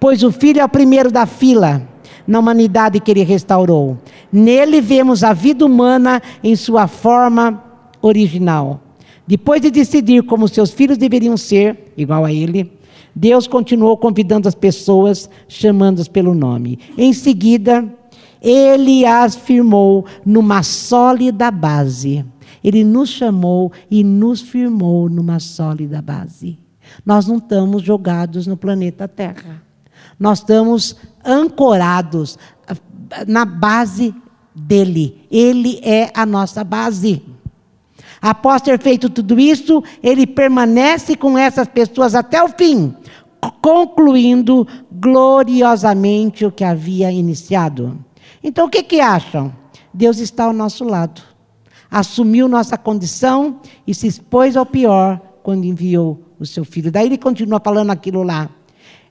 Pois 0.00 0.24
o 0.24 0.32
filho 0.32 0.60
é 0.60 0.64
o 0.64 0.68
primeiro 0.68 1.08
da 1.08 1.24
fila 1.24 1.88
na 2.26 2.40
humanidade 2.40 2.98
que 2.98 3.12
ele 3.12 3.22
restaurou. 3.22 3.96
Nele 4.32 4.80
vemos 4.80 5.22
a 5.22 5.32
vida 5.32 5.64
humana 5.64 6.20
em 6.42 6.56
sua 6.56 6.88
forma 6.88 7.62
original. 8.02 8.80
Depois 9.26 9.60
de 9.60 9.70
decidir 9.70 10.22
como 10.24 10.48
seus 10.48 10.70
filhos 10.70 10.98
deveriam 10.98 11.36
ser, 11.36 11.92
igual 11.96 12.24
a 12.24 12.32
ele, 12.32 12.70
Deus 13.14 13.46
continuou 13.46 13.96
convidando 13.96 14.48
as 14.48 14.54
pessoas, 14.54 15.30
chamando-as 15.48 16.08
pelo 16.08 16.34
nome. 16.34 16.78
Em 16.98 17.12
seguida, 17.12 17.88
ele 18.42 19.06
as 19.06 19.34
firmou 19.34 20.04
numa 20.26 20.62
sólida 20.62 21.50
base. 21.50 22.24
Ele 22.62 22.84
nos 22.84 23.10
chamou 23.10 23.72
e 23.90 24.02
nos 24.02 24.42
firmou 24.42 25.08
numa 25.08 25.38
sólida 25.38 26.02
base. 26.02 26.58
Nós 27.04 27.26
não 27.26 27.38
estamos 27.38 27.82
jogados 27.82 28.46
no 28.46 28.56
planeta 28.56 29.08
Terra. 29.08 29.62
Nós 30.18 30.38
estamos 30.40 30.96
ancorados 31.24 32.38
ah, 32.66 32.76
na 33.26 33.44
base 33.44 34.14
dele. 34.54 35.26
Ele 35.30 35.80
é 35.82 36.10
a 36.14 36.26
nossa 36.26 36.62
base. 36.62 37.22
Após 38.24 38.62
ter 38.62 38.80
feito 38.80 39.10
tudo 39.10 39.38
isso, 39.38 39.84
ele 40.02 40.26
permanece 40.26 41.14
com 41.14 41.36
essas 41.36 41.68
pessoas 41.68 42.14
até 42.14 42.42
o 42.42 42.48
fim, 42.48 42.94
concluindo 43.60 44.66
gloriosamente 44.90 46.46
o 46.46 46.50
que 46.50 46.64
havia 46.64 47.12
iniciado. 47.12 48.02
Então, 48.42 48.64
o 48.66 48.70
que, 48.70 48.82
que 48.82 48.98
acham? 48.98 49.52
Deus 49.92 50.20
está 50.20 50.44
ao 50.44 50.54
nosso 50.54 50.84
lado. 50.84 51.20
Assumiu 51.90 52.48
nossa 52.48 52.78
condição 52.78 53.60
e 53.86 53.94
se 53.94 54.06
expôs 54.06 54.56
ao 54.56 54.64
pior 54.64 55.20
quando 55.42 55.66
enviou 55.66 56.22
o 56.40 56.46
seu 56.46 56.64
filho. 56.64 56.90
Daí 56.90 57.04
ele 57.04 57.18
continua 57.18 57.60
falando 57.60 57.90
aquilo 57.90 58.22
lá. 58.22 58.48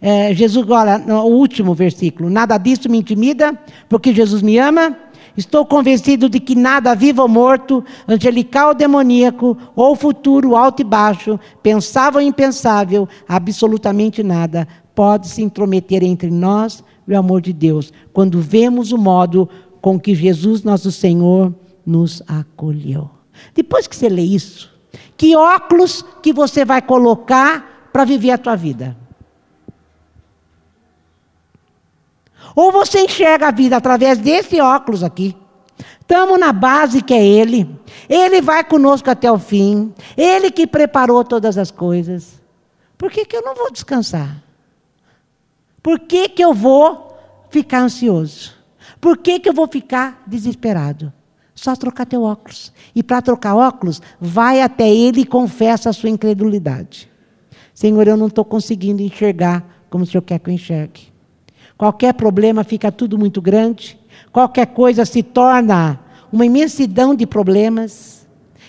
É, 0.02 0.34
Jesus, 0.34 0.65
agora, 0.65 0.97
no 0.97 1.21
último 1.26 1.76
versículo: 1.76 2.32
Nada 2.32 2.58
disso 2.58 2.89
me 2.89 2.97
intimida, 2.97 3.54
porque 3.88 4.12
Jesus 4.12 4.41
me 4.41 4.58
ama 4.58 4.97
Estou 5.36 5.65
convencido 5.65 6.30
de 6.30 6.39
que 6.39 6.54
nada 6.56 6.93
vivo 6.93 7.24
ou 7.24 7.28
morto, 7.28 7.84
angelical 8.08 8.69
ou 8.69 8.76
demoníaco, 8.76 9.58
ou 9.76 9.96
futuro, 9.96 10.56
alto 10.56 10.82
e 10.82 10.86
baixo, 10.86 11.39
pensável 11.62 12.22
ou 12.22 12.28
impensável, 12.28 13.10
absolutamente 13.28 14.22
nada, 14.22 14.67
pode 14.93 15.28
se 15.28 15.41
intrometer 15.41 16.04
entre 16.04 16.30
nós 16.30 16.84
e 17.08 17.13
o 17.13 17.17
amor 17.17 17.41
de 17.41 17.52
Deus, 17.52 17.91
quando 18.13 18.39
vemos 18.39 18.91
o 18.91 18.98
modo 18.98 19.50
com 19.82 20.00
que 20.00 20.13
Jesus, 20.13 20.63
nosso 20.63 20.91
Senhor, 20.91 21.54
nos 21.86 22.22
acolheu. 22.28 23.10
Depois 23.56 23.88
que 23.88 23.96
você 23.96 24.08
lê 24.08 24.22
isso, 24.22 24.72
que 25.17 25.36
óculos 25.36 26.06
que 26.22 26.32
você 26.32 26.63
vai 26.63 26.82
colocar 26.82 27.89
para 27.91 28.06
viver 28.06 28.32
a 28.32 28.38
tua 28.38 28.56
vida? 28.56 28.96
Ou 32.56 32.72
você 32.72 33.02
enxerga 33.02 33.48
a 33.48 33.52
vida 33.52 33.78
através 33.78 34.18
desse 34.18 34.60
óculos 34.62 35.04
aqui. 35.04 35.36
Estamos 36.00 36.39
na 36.39 36.52
base 36.52 37.02
que 37.02 37.13
é 37.13 37.26
Ele. 37.26 37.70
Ele 38.10 38.42
vai 38.42 38.63
conosco 38.63 39.10
até 39.10 39.32
o 39.32 39.39
fim. 39.39 39.94
Ele 40.18 40.52
que 40.52 40.68
preparou 40.68 41.24
todas 41.24 41.58
as 41.58 41.72
coisas. 41.72 42.42
Por 42.98 43.12
que, 43.12 43.26
que 43.26 43.36
eu 43.36 43.42
não 43.42 43.56
vou 43.56 43.72
descansar? 43.72 44.44
Por 45.82 46.00
que, 46.00 46.30
que 46.30 46.44
eu 46.44 46.54
vou 46.54 47.18
ficar 47.50 47.82
ansioso? 47.82 48.54
Por 49.00 49.18
que, 49.18 49.39
que 49.39 49.50
eu 49.50 49.54
vou 49.54 49.68
ficar 49.68 50.24
desesperado? 50.26 51.12
Só 51.56 51.76
trocar 51.76 52.06
teu 52.06 52.24
óculos. 52.24 52.74
E 52.96 53.04
para 53.04 53.22
trocar 53.22 53.56
óculos, 53.56 54.02
vai 54.20 54.62
até 54.62 54.89
Ele 54.89 55.22
e 55.22 55.26
confessa 55.26 55.89
a 55.89 55.94
sua 55.94 56.10
incredulidade. 56.10 57.10
Senhor, 57.74 58.08
eu 58.08 58.18
não 58.18 58.28
estou 58.28 58.46
conseguindo 58.46 59.02
enxergar 59.02 59.86
como 59.89 60.04
o 60.04 60.08
Senhor 60.08 60.22
quer 60.22 60.39
que 60.39 60.50
eu 60.50 60.54
enxergue. 60.54 61.12
Qualquer 61.77 62.13
problema 62.13 62.63
fica 62.63 62.91
tudo 62.91 63.17
muito 63.17 63.41
grande, 63.41 63.99
qualquer 64.31 64.67
coisa 64.67 65.05
se 65.05 65.23
torna 65.23 65.99
uma 66.31 66.45
imensidão 66.45 67.13
de 67.13 67.25
problemas. 67.25 68.27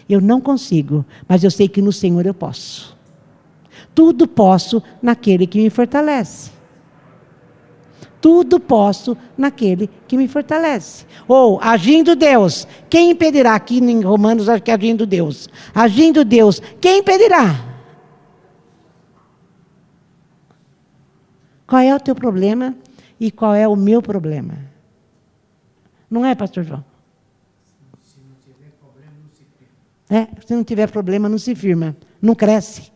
Eu 0.09 0.21
não 0.21 0.41
consigo, 0.41 1.05
mas 1.27 1.43
eu 1.43 1.51
sei 1.51 1.69
que 1.69 1.81
no 1.81 1.93
Senhor 1.93 2.27
eu 2.27 2.35
posso. 2.35 2.95
Tudo 3.95 4.27
posso 4.27 4.83
naquele 5.01 5.47
que 5.47 5.63
me 5.63 5.71
fortalece. 5.71 6.51
Tudo 8.21 8.59
posso 8.59 9.17
naquele 9.37 9.89
que 10.09 10.17
me 10.17 10.27
fortalece. 10.27 11.05
Ou, 11.29 11.61
agindo 11.61 12.17
Deus, 12.17 12.67
quem 12.89 13.11
impedirá? 13.11 13.55
Aqui 13.55 13.79
em 13.79 14.01
Romanos, 14.01 14.49
acho 14.49 14.63
que 14.63 14.71
é 14.71 14.75
agindo 14.75 15.07
Deus. 15.07 15.49
Agindo 15.75 16.25
Deus, 16.25 16.61
quem 16.81 17.01
impedirá? 17.01 17.63
Qual 21.67 21.83
é 21.83 21.95
o 21.95 22.01
teu 22.01 22.15
problema? 22.15 22.75
E 23.19 23.31
qual 23.31 23.55
é 23.55 23.67
o 23.67 23.77
meu 23.77 24.03
problema. 24.03 24.55
Não 26.11 26.25
é, 26.25 26.35
pastor 26.35 26.65
João? 26.65 26.85
Se 28.03 28.19
não 28.21 28.35
tiver 28.45 28.71
problema, 28.79 29.13
não 29.23 29.31
se 29.31 29.45
firma. 29.45 29.75
É, 30.11 30.47
se 30.47 30.55
não 30.55 30.65
tiver 30.65 30.91
problema, 30.91 31.29
não 31.29 31.39
se 31.39 31.55
firma. 31.55 31.97
Não 32.21 32.35
cresce. 32.35 32.93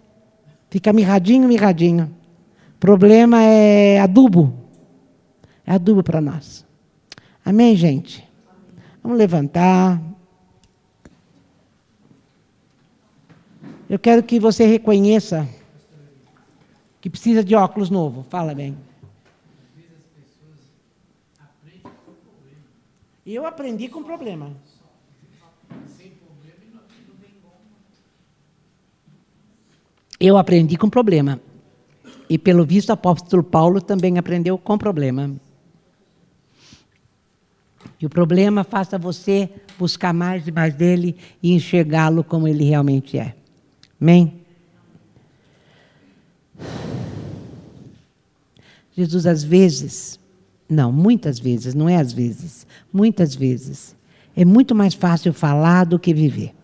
Fica 0.71 0.93
mirradinho, 0.93 1.49
mirradinho. 1.49 2.15
Problema 2.79 3.43
é 3.43 4.01
adubo. 4.01 4.55
É 5.67 5.73
adubo 5.73 6.03
para 6.03 6.21
nós. 6.21 6.65
Amém, 7.45 7.75
gente? 7.75 8.27
Vamos 9.03 9.19
levantar. 9.19 10.01
Eu 13.89 13.99
quero 13.99 14.23
que 14.23 14.39
você 14.39 14.67
reconheça 14.67 15.49
que 17.01 17.09
precisa 17.09 17.43
de 17.43 17.55
óculos 17.55 17.89
novo. 17.89 18.23
Fala 18.29 18.55
bem. 18.55 18.77
E 23.29 23.35
eu 23.35 23.45
aprendi 23.45 23.89
com 23.89 24.03
problema. 24.03 24.57
Eu 30.19 30.39
aprendi 30.39 30.79
com 30.79 30.89
problema. 30.89 31.39
E 32.27 32.39
pelo 32.39 32.65
visto, 32.65 32.89
o 32.89 32.93
apóstolo 32.95 33.45
Paulo 33.45 33.83
também 33.83 34.17
aprendeu 34.17 34.57
com 34.57 34.79
problema. 34.79 35.39
E 38.01 38.07
o 38.07 38.09
problema 38.09 38.65
faça 38.65 38.97
você 38.97 39.51
buscar 39.79 40.15
mais 40.15 40.49
e 40.49 40.51
mais 40.51 40.73
dele 40.75 41.15
e 41.43 41.53
enxergá-lo 41.53 42.25
como 42.25 42.49
ele 42.49 42.65
realmente 42.65 43.19
é. 43.19 43.37
Amém? 44.01 44.41
Jesus, 48.97 49.27
às 49.27 49.45
vezes, 49.45 50.18
não, 50.69 50.93
muitas 50.93 51.39
vezes, 51.39 51.75
não 51.75 51.89
é 51.89 51.97
às 51.97 52.13
vezes, 52.13 52.67
muitas 52.93 53.35
vezes. 53.35 53.97
É 54.37 54.45
muito 54.45 54.75
mais 54.75 54.93
fácil 54.93 55.33
falar 55.33 55.85
do 55.85 55.99
que 55.99 56.13
viver. 56.13 56.55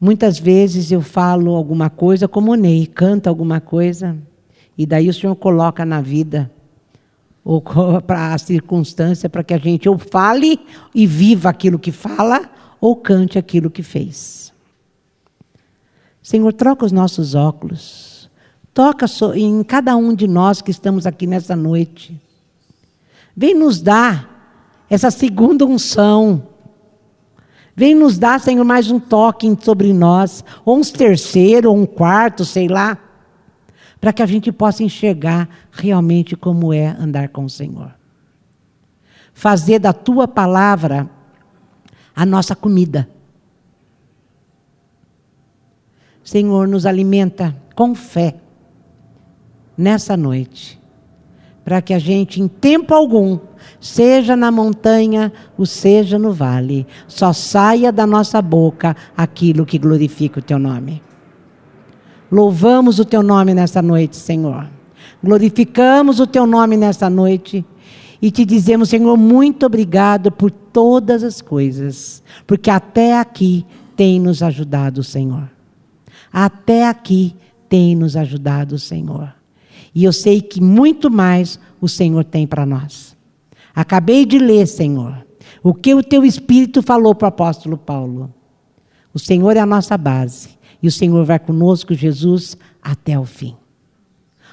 Muitas 0.00 0.38
vezes 0.38 0.90
eu 0.90 1.00
falo 1.00 1.54
alguma 1.54 1.88
coisa 1.88 2.26
como 2.26 2.52
o 2.52 2.54
Ney, 2.56 2.86
canta 2.86 3.30
alguma 3.30 3.60
coisa, 3.60 4.16
e 4.76 4.84
daí 4.84 5.08
o 5.08 5.14
Senhor 5.14 5.36
coloca 5.36 5.84
na 5.84 6.00
vida, 6.00 6.50
ou 7.44 7.62
para 8.04 8.34
a 8.34 8.38
circunstância, 8.38 9.30
para 9.30 9.44
que 9.44 9.54
a 9.54 9.58
gente 9.58 9.88
ou 9.88 9.96
fale 9.96 10.60
e 10.94 11.06
viva 11.06 11.48
aquilo 11.48 11.78
que 11.78 11.92
fala, 11.92 12.50
ou 12.80 12.96
cante 12.96 13.38
aquilo 13.38 13.70
que 13.70 13.82
fez. 13.82 14.52
Senhor, 16.20 16.52
troca 16.52 16.84
os 16.84 16.92
nossos 16.92 17.36
óculos 17.36 18.05
Toca 18.76 19.06
em 19.34 19.64
cada 19.64 19.96
um 19.96 20.14
de 20.14 20.28
nós 20.28 20.60
que 20.60 20.70
estamos 20.70 21.06
aqui 21.06 21.26
nessa 21.26 21.56
noite. 21.56 22.20
Vem 23.34 23.54
nos 23.54 23.80
dar 23.80 24.84
essa 24.90 25.10
segunda 25.10 25.64
unção. 25.64 26.46
Vem 27.74 27.94
nos 27.94 28.18
dar, 28.18 28.38
Senhor, 28.38 28.62
mais 28.66 28.90
um 28.90 29.00
toque 29.00 29.50
sobre 29.62 29.94
nós, 29.94 30.44
ou 30.62 30.76
um 30.76 30.82
terceiro, 30.82 31.70
ou 31.70 31.78
um 31.78 31.86
quarto, 31.86 32.44
sei 32.44 32.68
lá, 32.68 32.98
para 33.98 34.12
que 34.12 34.22
a 34.22 34.26
gente 34.26 34.52
possa 34.52 34.82
enxergar 34.82 35.48
realmente 35.72 36.36
como 36.36 36.70
é 36.70 36.88
andar 36.88 37.30
com 37.30 37.46
o 37.46 37.50
Senhor. 37.50 37.94
Fazer 39.32 39.78
da 39.78 39.94
tua 39.94 40.28
palavra 40.28 41.08
a 42.14 42.26
nossa 42.26 42.54
comida. 42.54 43.08
Senhor, 46.22 46.68
nos 46.68 46.84
alimenta 46.84 47.56
com 47.74 47.94
fé 47.94 48.42
nessa 49.76 50.16
noite, 50.16 50.80
para 51.64 51.82
que 51.82 51.92
a 51.92 51.98
gente, 51.98 52.40
em 52.40 52.48
tempo 52.48 52.94
algum, 52.94 53.38
seja 53.80 54.36
na 54.36 54.50
montanha 54.50 55.32
ou 55.58 55.66
seja 55.66 56.18
no 56.18 56.32
vale, 56.32 56.86
só 57.08 57.32
saia 57.32 57.90
da 57.90 58.06
nossa 58.06 58.40
boca 58.40 58.96
aquilo 59.16 59.66
que 59.66 59.78
glorifica 59.78 60.40
o 60.40 60.42
teu 60.42 60.58
nome. 60.58 61.02
Louvamos 62.30 62.98
o 62.98 63.04
teu 63.04 63.22
nome 63.22 63.54
nessa 63.54 63.82
noite, 63.82 64.16
Senhor. 64.16 64.68
Glorificamos 65.22 66.20
o 66.20 66.26
teu 66.26 66.46
nome 66.46 66.76
nessa 66.76 67.08
noite 67.08 67.64
e 68.20 68.30
te 68.30 68.44
dizemos, 68.44 68.88
Senhor, 68.88 69.16
muito 69.16 69.66
obrigado 69.66 70.32
por 70.32 70.50
todas 70.50 71.22
as 71.22 71.40
coisas, 71.40 72.22
porque 72.46 72.70
até 72.70 73.18
aqui 73.18 73.66
tem 73.94 74.20
nos 74.20 74.42
ajudado 74.42 75.02
Senhor. 75.02 75.50
Até 76.32 76.88
aqui 76.88 77.34
tem 77.68 77.94
nos 77.94 78.16
ajudado 78.16 78.78
Senhor. 78.78 79.35
E 79.96 80.04
eu 80.04 80.12
sei 80.12 80.42
que 80.42 80.60
muito 80.60 81.10
mais 81.10 81.58
o 81.80 81.88
Senhor 81.88 82.22
tem 82.22 82.46
para 82.46 82.66
nós. 82.66 83.16
Acabei 83.74 84.26
de 84.26 84.38
ler, 84.38 84.66
Senhor, 84.66 85.26
o 85.62 85.72
que 85.72 85.94
o 85.94 86.02
teu 86.02 86.22
Espírito 86.22 86.82
falou 86.82 87.14
para 87.14 87.24
o 87.24 87.28
apóstolo 87.30 87.78
Paulo. 87.78 88.30
O 89.14 89.18
Senhor 89.18 89.56
é 89.56 89.60
a 89.60 89.64
nossa 89.64 89.96
base. 89.96 90.50
E 90.82 90.86
o 90.86 90.92
Senhor 90.92 91.24
vai 91.24 91.38
conosco, 91.38 91.94
Jesus, 91.94 92.58
até 92.82 93.18
o 93.18 93.24
fim. 93.24 93.56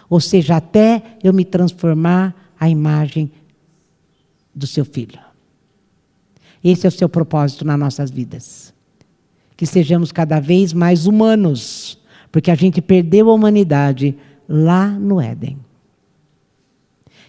Ou 0.10 0.22
seja, 0.22 0.56
até 0.56 1.18
eu 1.22 1.34
me 1.34 1.44
transformar 1.44 2.34
à 2.58 2.70
imagem 2.70 3.30
do 4.56 4.66
seu 4.66 4.86
filho. 4.86 5.20
Esse 6.64 6.86
é 6.86 6.88
o 6.88 6.92
seu 6.92 7.10
propósito 7.10 7.66
nas 7.66 7.78
nossas 7.78 8.10
vidas. 8.10 8.74
Que 9.58 9.66
sejamos 9.66 10.10
cada 10.10 10.40
vez 10.40 10.72
mais 10.72 11.06
humanos, 11.06 12.00
porque 12.32 12.50
a 12.50 12.56
gente 12.56 12.82
perdeu 12.82 13.30
a 13.30 13.34
humanidade 13.34 14.16
lá 14.48 14.90
no 14.90 15.20
Éden. 15.22 15.58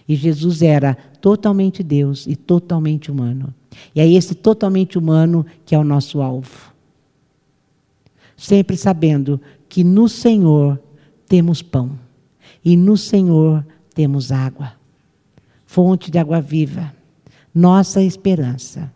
E 0.07 0.15
Jesus 0.15 0.61
era 0.61 0.95
totalmente 1.19 1.81
Deus 1.81 2.27
e 2.27 2.35
totalmente 2.35 3.11
humano. 3.11 3.53
E 3.93 3.99
é 3.99 4.07
esse 4.07 4.35
totalmente 4.35 4.97
humano 4.97 5.45
que 5.65 5.73
é 5.73 5.79
o 5.79 5.83
nosso 5.83 6.21
alvo. 6.21 6.73
Sempre 8.37 8.77
sabendo 8.77 9.39
que 9.67 9.83
no 9.83 10.07
Senhor 10.07 10.79
temos 11.27 11.61
pão 11.61 11.97
e 12.63 12.77
no 12.77 12.97
Senhor 12.97 13.65
temos 13.93 14.31
água, 14.31 14.73
fonte 15.65 16.11
de 16.11 16.17
água 16.17 16.41
viva, 16.41 16.93
nossa 17.53 18.01
esperança, 18.03 18.91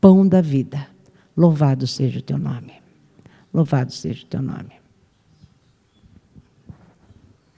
pão 0.00 0.26
da 0.26 0.40
vida. 0.40 0.88
Louvado 1.36 1.86
seja 1.86 2.18
o 2.18 2.22
teu 2.22 2.38
nome. 2.38 2.72
Louvado 3.52 3.92
seja 3.92 4.24
o 4.24 4.26
teu 4.26 4.42
nome. 4.42 4.79